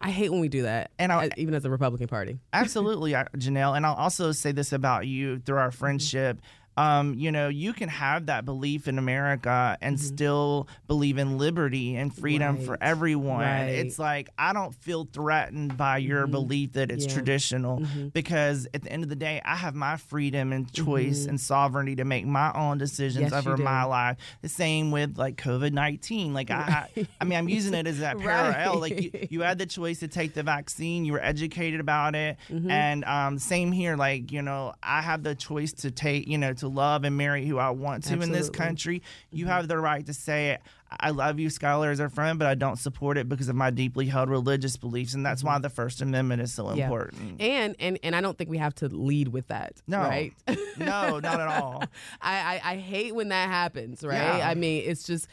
[0.00, 2.38] I hate when we do that, And I- as- even as a Republican Party.
[2.52, 3.76] Absolutely, Janelle.
[3.76, 5.76] And I'll also say this about you through our mm-hmm.
[5.76, 6.40] friendship.
[6.76, 11.96] Um, you know, you can have that belief in America and still believe in liberty
[11.96, 13.40] and freedom for everyone.
[13.40, 13.68] Right.
[13.68, 17.12] It's like I don't feel threatened by your belief that it's Yeah.
[17.14, 17.82] traditional
[18.12, 21.96] because at the end of the day, I have my freedom and choice and sovereignty
[21.96, 24.16] to make my own decisions Yes, over my life.
[24.42, 26.34] The same with like COVID nineteen.
[26.34, 28.80] Like I, I, I mean, I'm using it as that parallel.
[28.80, 31.04] Like you, you had the choice to take the vaccine.
[31.04, 32.70] You were educated about it, Mm-hmm.
[32.70, 33.96] and um, same here.
[33.96, 37.46] Like you know, I have the choice to take, you know, to love and marry
[37.46, 38.48] who I want to in this Absolutely.
[38.50, 38.62] Mm-hmm.
[38.62, 39.02] country.
[39.30, 40.58] You have the right to say,
[40.90, 43.70] "I love you, Skyler, as a friend, but I don't support it because of my
[43.70, 46.78] deeply held religious beliefs," and that's why the First Amendment is so Mm-hmm.
[46.78, 46.84] Yeah.
[46.84, 47.40] important.
[47.40, 49.74] And and and I don't think we have to lead with that.
[49.86, 49.98] No.
[49.98, 50.32] right?
[50.78, 51.84] no, not at all.
[52.20, 54.02] I, I I hate when that happens.
[54.04, 54.16] Right?
[54.38, 54.48] Yeah.
[54.48, 55.28] I mean, it's just.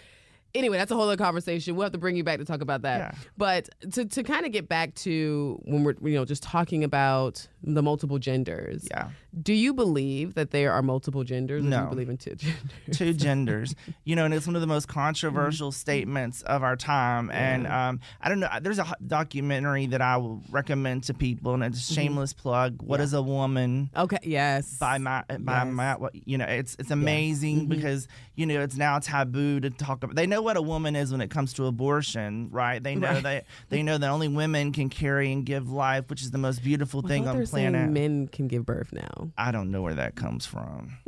[0.54, 1.76] anyway, that's a whole other conversation.
[1.78, 3.00] We'll have to bring you back to talk about that.
[3.00, 3.20] Yeah.
[3.38, 7.48] But to to kind of get back to when we're you know just talking about
[7.64, 8.86] the multiple genders.
[8.92, 9.10] Yeah.
[9.40, 11.62] Do you believe that there are multiple genders?
[11.62, 11.84] Or do No.
[11.84, 12.98] you believe in two genders?
[12.98, 13.76] two genders.
[14.04, 15.76] You know, and it's one of the most controversial Mm-hmm.
[15.80, 17.30] statements of our time.
[17.32, 18.50] And um, I don't know.
[18.62, 22.82] There's a documentary that I will recommend to people, and it's a shameless plug.
[22.82, 23.90] What is a woman?
[23.96, 24.18] Okay.
[24.24, 24.78] Yes.
[24.78, 25.64] By Matt, by Yes.
[25.66, 25.76] Mm-hmm.
[25.76, 30.16] Matt, you know, it's it's amazing because you know it's now taboo to talk about.
[30.16, 32.82] They know what a woman is when it comes to abortion, right?
[32.84, 33.24] They know Right.
[33.24, 36.64] that they know that only women can carry and give life, which is the most
[36.64, 37.90] beautiful I thing on planet.
[37.90, 39.21] men can give birth now.
[39.38, 40.98] I don't know where that comes from.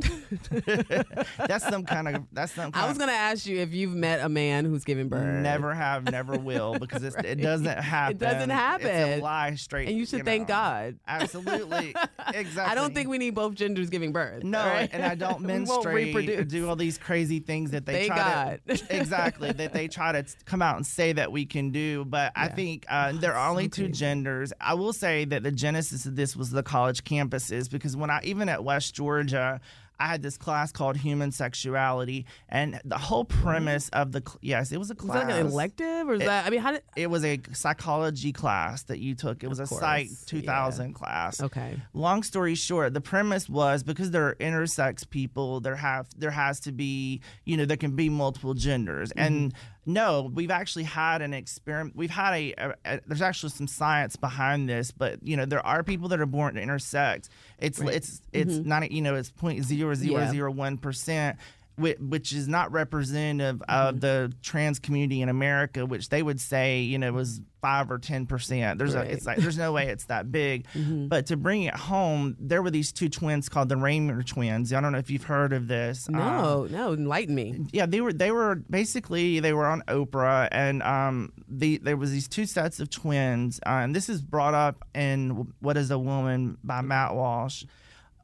[1.46, 4.28] that's some kind of that's some I was gonna ask you if you've met a
[4.28, 5.42] man who's giving birth.
[5.42, 8.16] Never have, never will, because it's, it doesn't happen.
[8.16, 8.86] It doesn't happen.
[8.88, 9.88] It's a lie straight.
[9.88, 10.24] And you should know.
[10.24, 10.98] thank God.
[11.06, 11.94] Absolutely,
[12.32, 12.62] exactly.
[12.72, 14.42] I don't think we need both genders giving birth.
[14.44, 14.88] No, right?
[14.92, 16.50] and I don't menstruate reproduce.
[16.50, 18.76] do all these crazy things that they Thank try God.
[18.76, 22.04] to exactly that they try to come out and say that we can do.
[22.04, 23.92] But I think uh, there are only so two crazy.
[23.92, 24.52] genders.
[24.60, 28.20] I will say that the genesis of this was the college campuses because when I
[28.22, 29.60] even at West Georgia.
[29.96, 34.76] I had this class called Human Sexuality, and the whole premise of the yes, it
[34.76, 35.20] was a class.
[35.20, 36.44] that like an elective, or is that?
[36.44, 36.82] I mean, how did?
[36.96, 39.44] It was a psychology class that you took.
[39.44, 41.40] It was a Psych course, 2000 class.
[41.40, 41.80] Okay.
[41.92, 46.58] Long story short, the premise was because there are intersex people, there have there has
[46.60, 49.58] to be you know there can be multiple genders, and mm-hmm.
[49.86, 51.96] No, we've actually had an experiment.
[51.96, 55.64] We've had a, a, a- there's actually some science behind this, but you know there
[55.64, 57.28] are people that are born intersex.
[57.58, 58.50] It's it's mm-hmm.
[58.50, 61.38] it's not you know it's point zero zero zero one percent.
[61.76, 66.80] Whi- Which is not representative of the trans community in America, which they would say,
[66.82, 68.78] you know, was five or ten percent.
[68.78, 69.08] There's Right.
[69.08, 70.66] a, it's like there's no way it's that big.
[71.08, 74.72] But to bring it home, there were these two twins called the Reimer twins.
[74.72, 76.08] I don't know if you've heard of this.
[76.08, 77.66] Um, No, no, enlighten me.
[77.72, 82.12] yeah, they were they were basically they were on Oprah, and um, the there was
[82.12, 85.98] these two sets of twins, uh, and this is brought up in "What Is a
[85.98, 87.64] Woman" by Matt Walsh.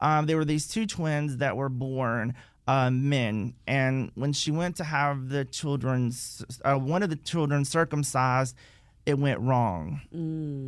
[0.03, 2.35] Um, there were these two twins that were born
[2.71, 7.65] uh, men, and when she went to have the children's uh, one of the children
[7.65, 8.55] circumcised,
[9.07, 10.03] it went wrong,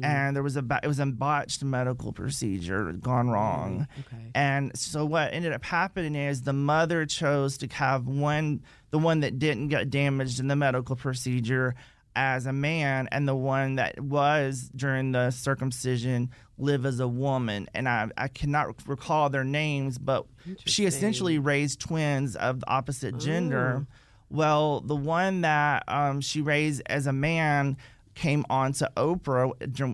[0.03, 3.87] and there was a it was a botched medical procedure gone wrong.
[4.01, 4.31] Okay.
[4.35, 9.21] And so what ended up happening is the mother chose to have one, the one
[9.21, 11.77] that didn't get damaged in the medical procedure
[12.15, 17.69] as a man, and the one that was during the circumcision live as a woman.
[17.75, 20.27] And I, I cannot recall their names, but
[20.67, 23.87] she essentially raised twins of the opposite gender.
[24.31, 27.77] Well, the one that um, she raised as a man
[28.15, 29.53] came on to Oprah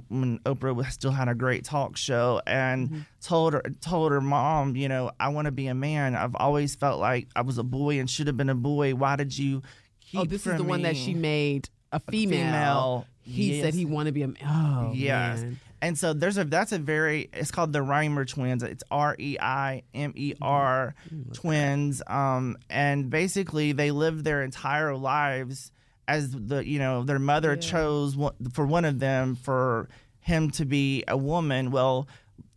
[0.09, 4.89] when Oprah still had a great talk show and told her told her mom, you
[4.89, 6.17] know, I want to be a man.
[6.17, 8.95] I've always felt like I was a boy and should have been a boy.
[8.95, 9.63] Why did you
[10.01, 12.39] keep Oh, this is the one that she made a female.
[12.39, 14.33] female, He said he wanted to be a.
[14.47, 15.41] Oh, Yes.
[15.43, 15.61] man.
[15.81, 18.65] And so there's a that's a very it's called the Reimer twins.
[18.65, 20.95] It's R E I M E R
[21.35, 22.03] twins.
[22.09, 25.71] Um, and basically they lived their entire lives
[26.09, 29.89] as the you know their mother chose one, for one of them for
[30.21, 31.71] him to be a woman.
[31.71, 32.09] Well.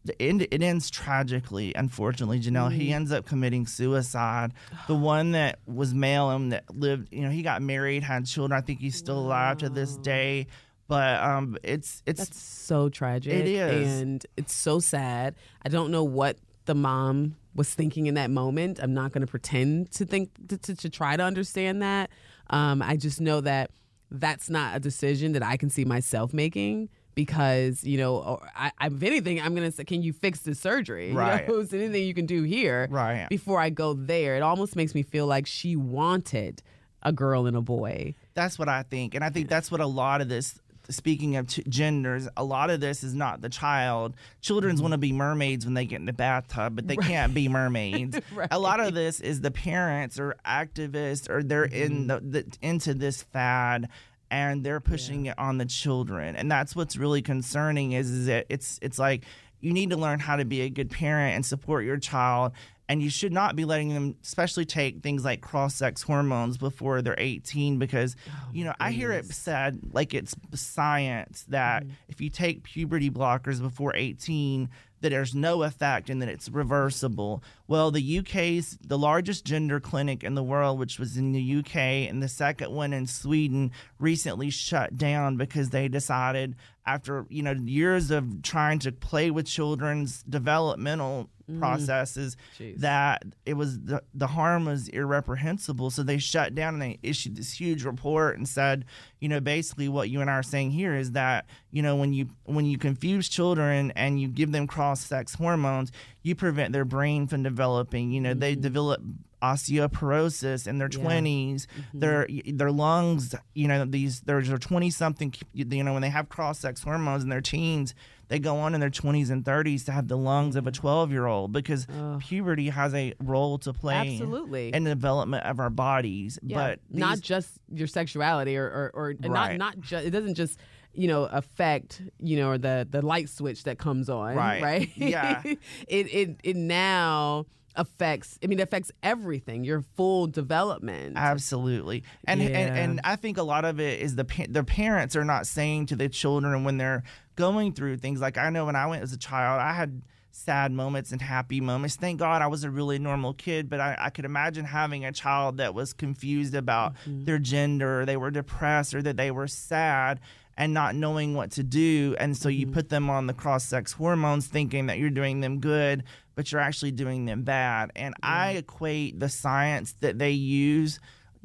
[0.04, 2.40] The end, it ends tragically, unfortunately.
[2.40, 4.54] Janelle, he ends up committing suicide.
[4.88, 8.58] The one that was male and that lived, you know, he got married, had children.
[8.58, 10.48] I think he's still alive to this day.
[10.88, 13.32] But um, it's it's That's so tragic.
[13.32, 14.02] It is.
[14.02, 15.36] And it's so sad.
[15.64, 18.80] I don't know what the mom was thinking in that moment.
[18.82, 22.10] I'm not going to pretend to think to, to, to try to understand that.
[22.50, 23.72] Um, I just know that
[24.10, 28.88] that's not a decision that I can see myself making because you know, I, I,
[28.88, 31.10] if anything, I'm gonna say, can you fix the surgery?
[31.10, 31.48] You Right.
[31.48, 32.88] know, is there anything you can do here?
[32.92, 33.28] Right.
[33.30, 36.62] Before I go there, it almost makes me feel like she wanted
[37.04, 38.16] a girl and a boy.
[38.34, 40.60] That's what I think, and I think that's what a lot of this.
[40.90, 44.16] Speaking of t- genders, a lot of this is not the child.
[44.42, 44.82] Children Mm-hmm.
[44.82, 48.20] want to be mermaids when they get in the bathtub, but they can't be mermaids.
[48.50, 52.32] A lot of this is the parents or activists, or they're in Mm-hmm.
[52.32, 53.90] the, the into this fad,
[54.32, 57.92] and they're pushing it on the children, and that's what's really concerning.
[57.92, 59.26] Is, is that it's it's like
[59.60, 62.54] you need to learn how to be a good parent and support your child
[62.92, 67.16] and you should not be letting them especially take things like cross-sex hormones before they're
[67.18, 71.94] 18 because oh you know i hear it said like it's science that mm-hmm.
[72.10, 77.44] if you take puberty blockers before 18 that there's no effect and that it's reversible.
[77.68, 81.76] Well the uk's the largest gender clinic in the world which was in the uk
[81.76, 87.52] and the second one in sweden recently shut down because they decided after you know
[87.52, 91.60] years of trying to play with children's developmental mm-hmm.
[91.60, 92.78] processes Jeez.
[92.80, 95.90] that it was the, the harm was irreprehensible.
[95.92, 98.86] So they shut down and they issued this huge report and said,
[99.20, 102.14] you know, basically what you and I are saying here is that you know when
[102.14, 105.92] you when you confuse children and you give them cross sex hormones,
[106.24, 108.12] you prevent their brain from developing.
[108.12, 108.62] You know, they mm-hmm.
[108.62, 109.02] develop
[109.42, 111.00] osteoporosis in their Yeah.
[111.00, 112.00] 20s mm-hmm.
[112.00, 116.60] their their lungs you know these there's 20 something you know when they have cross
[116.60, 117.94] sex hormones in their teens
[118.28, 121.12] they go on in their 20s and 30s to have the lungs of a 12
[121.12, 121.88] year old because
[122.20, 124.74] puberty has a role to play Absolutely.
[124.74, 126.58] in the development of our bodies Yeah.
[126.58, 129.58] but not just your sexuality or or, or not Right.
[129.58, 130.60] not just it doesn't just
[130.94, 134.62] you know affect you know the the light switch that comes on Right.
[134.62, 135.42] right Yeah.
[135.46, 137.46] it it it now
[137.76, 142.48] affects i mean it affects everything your full development Absolutely, and, Yeah.
[142.50, 145.88] and and I think a lot of it is the the parents are not saying
[145.88, 147.04] to the children when they're
[147.36, 148.20] going through things.
[148.22, 150.02] Like I know when I went as a child, I had
[150.32, 151.96] sad moments and happy moments.
[151.96, 155.12] Thank God I was a really normal kid, but I, I could imagine having a
[155.12, 157.26] child that was confused about Mm-hmm.
[157.26, 160.20] their gender, or they were depressed, or that they were sad.
[160.58, 162.16] And not knowing what to do.
[162.20, 162.60] And so Mm-hmm.
[162.60, 166.04] you put them on the cross sex hormones thinking that you're doing them good,
[166.36, 167.92] but you're actually doing them bad.
[167.96, 171.00] And I equate the science that they use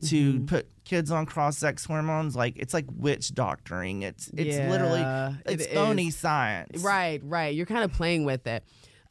[0.09, 0.47] to Mm-hmm.
[0.47, 4.03] put kids on cross sex hormones like it's like witch doctoring.
[4.03, 6.17] It's it's literally Yeah, it it's phony is.
[6.17, 6.83] science.
[6.83, 7.55] Right, right.
[7.55, 8.63] You're kind of playing with it.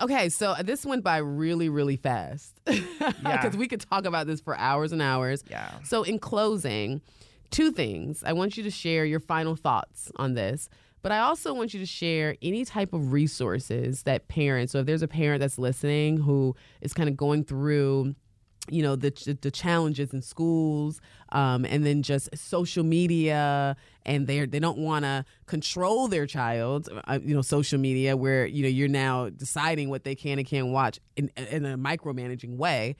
[0.01, 4.55] Okay, so this went by really, really fast because we could talk about this for
[4.57, 5.41] hours and hours.
[5.49, 5.71] Yeah.
[5.85, 7.01] So, in closing,
[7.51, 8.23] two things.
[8.25, 10.69] I want you to share your final thoughts on this,
[11.01, 14.85] but I also want you to share any type of resources that parents, so if
[14.85, 18.15] there's a parent that's listening who is kind of going through
[18.69, 23.75] you know the the challenges in schools um, and then just social media
[24.05, 28.45] and they they don't want to control their child uh, you know social media where
[28.45, 32.57] you know you're now deciding what they can and can't watch in, in a micromanaging
[32.57, 32.95] way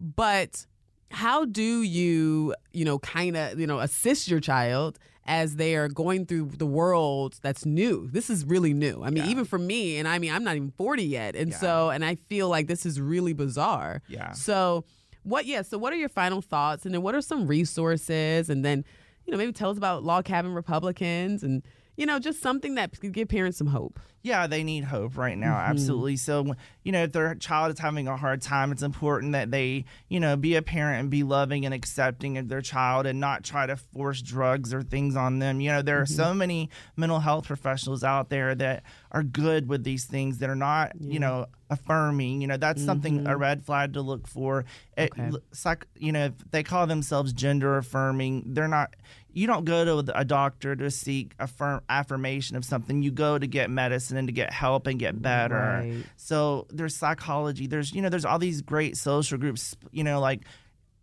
[0.00, 0.66] but
[1.10, 5.88] how do you you know kind of you know assist your child as they are
[5.88, 8.08] going through the world that's new?
[8.10, 9.02] This is really new.
[9.02, 11.90] I mean even for me and i mean i'm not even 40 yet and so
[11.90, 14.02] and i feel like this is really bizarre.
[14.08, 14.32] Yeah.
[14.32, 14.84] so
[15.24, 18.64] what yeah so what are your final thoughts and then what are some resources and
[18.64, 18.84] then
[19.26, 21.62] you know maybe tell us about log cabin republicans and
[21.98, 25.38] you know just something that could give parents some hope yeah, they need hope right
[25.38, 25.54] now.
[25.54, 25.70] Mm-hmm.
[25.70, 26.16] Absolutely.
[26.16, 29.84] So, you know, if their child is having a hard time, it's important that they,
[30.08, 33.44] you know, be a parent and be loving and accepting of their child and not
[33.44, 35.60] try to force drugs or things on them.
[35.60, 36.14] You know, there are Mm-hmm.
[36.14, 38.82] so many mental health professionals out there that
[39.12, 42.40] are good with these things that are not, you know, affirming.
[42.40, 44.64] You know, that's something a red flag to look for.
[44.96, 45.36] It, Mm-hmm.
[45.66, 45.86] Okay.
[45.96, 48.42] you know, if they call themselves gender affirming.
[48.52, 48.94] They're not.
[49.38, 53.02] You don't go to a doctor to seek affirm affirmation of something.
[53.02, 55.54] You go to get medicine and to get help and get better.
[55.84, 56.04] Right.
[56.16, 57.66] So there's psychology.
[57.68, 59.76] There's you know there's all these great social groups.
[59.92, 60.40] You know like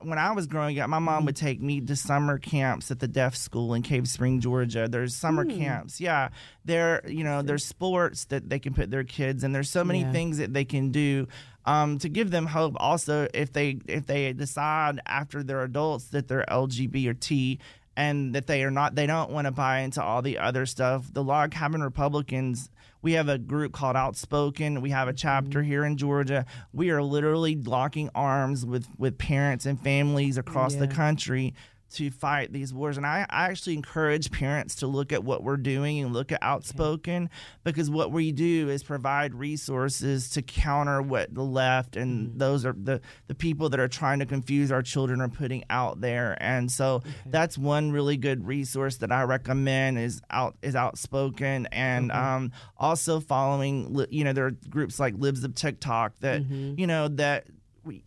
[0.01, 3.07] when I was growing up, my mom would take me to summer camps at the
[3.07, 4.87] deaf school in Cave Spring, Georgia.
[4.89, 6.01] There's summer camps.
[6.01, 6.29] Yeah.
[6.65, 9.53] There, you know, there's sports that they can put their kids in.
[9.53, 10.11] There's so many Yeah.
[10.11, 11.27] things that they can do
[11.65, 12.73] um, to give them hope.
[12.77, 17.59] Also, if they if they decide after they're adults that they're LGBT or T
[17.97, 21.11] and that they are not they don't want to buy into all the other stuff.
[21.11, 22.69] The log cabin Republicans
[23.05, 24.81] we have a group called Outspoken.
[24.81, 25.17] We have a mm-hmm.
[25.17, 26.43] chapter here in Georgia.
[26.73, 31.53] We are literally locking arms with, with parents and families across the country
[31.93, 32.97] to fight these wars.
[32.97, 36.39] And I, I actually encourage parents to look at what we're doing and look at
[36.41, 37.29] Outspoken
[37.63, 42.73] because what we do is provide resources to counter what the left and those are
[42.73, 46.37] the, the people that are trying to confuse our children are putting out there.
[46.41, 51.67] And so that's one really good resource that I recommend is out is Outspoken.
[51.71, 56.41] And um, also following you know there are groups like Libs of TikTok that
[56.77, 57.45] you know that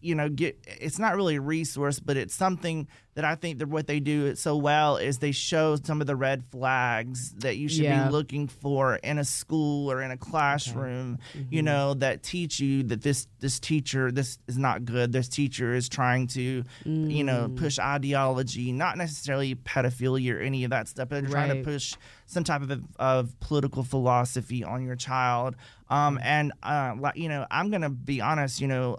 [0.01, 3.69] you know get it's not really a resource but it's something that i think that
[3.69, 7.57] what they do it so well is they show some of the red flags that
[7.57, 8.07] you should Yeah.
[8.07, 11.19] be looking for in a school or in a classroom
[11.51, 15.13] you know that teach you that this this teacher this is not good.
[15.13, 20.71] This teacher is trying to you know push ideology not necessarily pedophilia or any of
[20.71, 21.95] that stuff but they're trying to push
[22.27, 25.55] some type of, of political philosophy on your child.
[25.91, 28.99] Um, and uh, you know i'm gonna be honest you know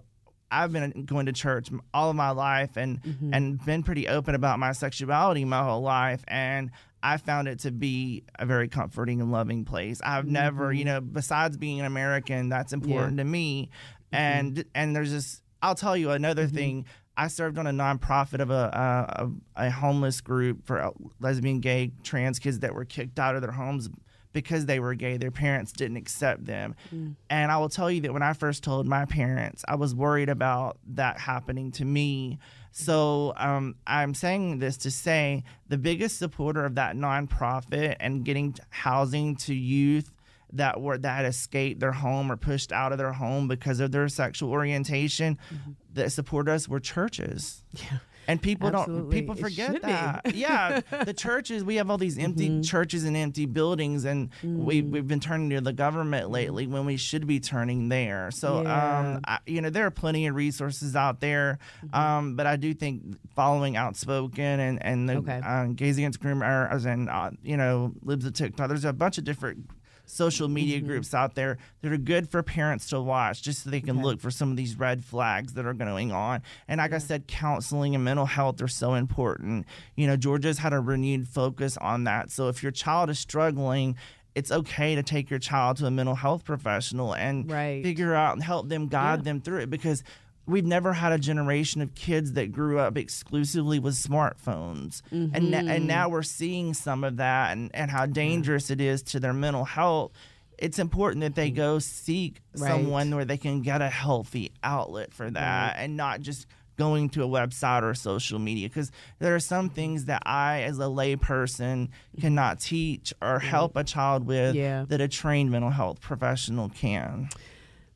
[0.52, 3.34] I've been going to church all of my life and mm-hmm.
[3.34, 6.72] and been pretty open about my sexuality my whole life and
[7.02, 10.02] I found it to be a very comforting and loving place.
[10.04, 10.96] I've never, you mm-hmm.
[10.96, 13.70] know, besides being an American, that's important to me.
[14.12, 14.16] Mm-hmm.
[14.16, 16.86] And and there's this I'll tell you another thing.
[17.18, 21.92] I served on a nonprofit of a, a, a homeless group for uh, lesbian, gay,
[22.02, 23.90] trans kids that were kicked out of their homes
[24.34, 26.76] because they were gay, their parents didn't accept them.
[26.94, 27.16] Mm.
[27.30, 30.30] And I will tell you that when I first told my parents, I was worried
[30.30, 32.38] about that happening to me.
[32.72, 38.56] So um, I'm saying this to say the biggest supporter of that nonprofit and getting
[38.70, 40.12] housing to youth
[40.54, 44.08] that were that escaped their home or pushed out of their home because of their
[44.08, 45.72] sexual orientation Mm-hmm.
[45.94, 47.64] that support us were churches.
[47.74, 48.00] Yeah.
[48.30, 49.80] And people don't people forget be.
[49.80, 50.36] that.
[50.36, 50.82] yeah.
[51.04, 52.62] The churches, we have all these empty Mm-hmm.
[52.62, 54.92] churches and empty buildings and we Mm.
[54.92, 58.30] we've been turning to the government lately when we should be turning there.
[58.32, 59.00] So Yeah.
[59.00, 61.60] um I, you know, there are plenty of resources out there.
[61.86, 61.96] Mm-hmm.
[61.96, 65.42] Um but I do think following outspoken and and the Okay.
[65.44, 68.94] uh, gays against groom or as in uh, you know, libs of TikTok, there's a
[68.94, 69.66] bunch of different
[70.10, 70.88] social media Mm-hmm.
[70.88, 74.20] groups out there that are good for parents to watch just so they can look
[74.20, 76.42] for some of these red flags that are going on.
[76.68, 79.66] And like I said, counseling and mental health are so important.
[79.96, 82.32] You know, Georgia's had a renewed focus on that.
[82.32, 83.96] So if your child is struggling,
[84.36, 87.84] it's okay to take your child to a mental health professional and Right.
[87.84, 89.24] figure out and help them guide Yeah.
[89.24, 90.04] them through it because
[90.50, 95.50] we've never had a generation of kids that grew up exclusively with smartphones and Mm-hmm.
[95.50, 99.20] na- and now we're seeing some of that and, and how dangerous it is to
[99.20, 100.12] their mental health
[100.58, 101.56] it's important that they mm-hmm.
[101.58, 102.70] go seek Right.
[102.72, 106.48] someone where they can get a healthy outlet for that and not just
[106.78, 108.90] going to a website or social media because
[109.20, 109.76] there are some mm-hmm.
[109.76, 112.22] things that I as a layperson mm-hmm.
[112.22, 114.86] cannot teach or help a child with Yeah.
[114.88, 117.30] that a trained mental health professional can.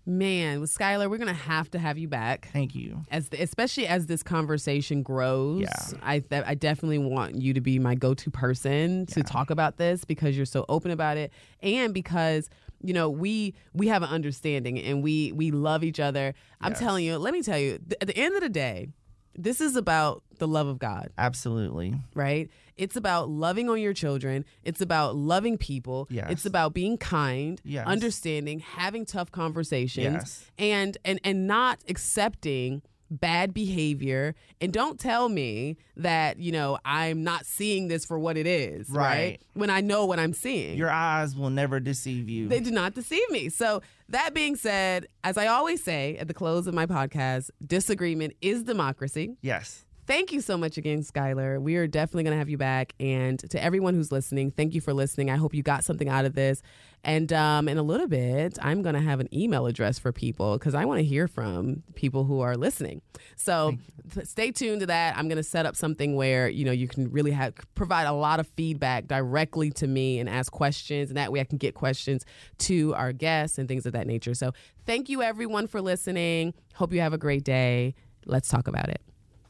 [0.06, 2.50] Man, with Skyler, we're gonna have to have you back.
[2.52, 3.04] Thank you.
[3.10, 5.98] As the, especially as this conversation grows, Yeah.
[6.02, 10.04] I th- I definitely want you to be my go-to person to talk about this
[10.04, 11.32] because you're so open about it,
[11.62, 12.50] and because
[12.82, 16.34] you know we we have an understanding and we we love each other.
[16.60, 18.90] I'm telling you, let me tell you, th- at the end of the day,
[19.36, 21.10] this is about the love of God.
[21.18, 21.96] Absolutely.
[22.16, 22.50] right?
[22.76, 24.46] It's about loving on your children.
[24.64, 26.08] It's about loving people.
[26.10, 26.28] Yes.
[26.32, 27.86] It's about being kind, Yes.
[27.86, 30.52] understanding, having tough conversations, Yes.
[30.58, 32.82] and and and not accepting
[33.12, 34.34] bad behavior.
[34.60, 38.90] And don't tell me that you know I'm not seeing this for what it is,
[38.90, 39.06] right?
[39.06, 39.42] Right.
[39.54, 40.76] When I know what I'm seeing.
[40.78, 42.48] Your eyes will never deceive you.
[42.48, 43.50] They do not deceive me.
[43.50, 43.84] So,
[44.14, 48.64] that being said, as I always say at the close of my podcast, disagreement is
[48.64, 49.36] democracy.
[49.42, 49.86] yes.
[50.06, 51.62] Thank you so much again, Skyler.
[51.62, 52.92] We are definitely going to have you back.
[53.00, 55.30] And to everyone who's listening, thank you for listening.
[55.30, 56.62] I hope you got something out of this.
[57.06, 60.58] And um, in a little bit, I'm going to have an email address for people
[60.58, 63.02] because I want to hear from people who are listening.
[63.36, 63.78] So
[64.24, 65.18] stay tuned to that.
[65.18, 68.14] I'm going to set up something where you know you can really have provide a
[68.14, 71.76] lot of feedback directly to me and ask questions, and that way I can get
[71.76, 72.26] questions
[72.60, 74.34] to our guests and things of that nature.
[74.34, 74.54] So
[74.86, 76.54] thank you everyone for listening.
[76.76, 77.96] Hope you have a great day.
[78.26, 79.02] Let's talk about it.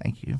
[0.01, 0.39] Thank you.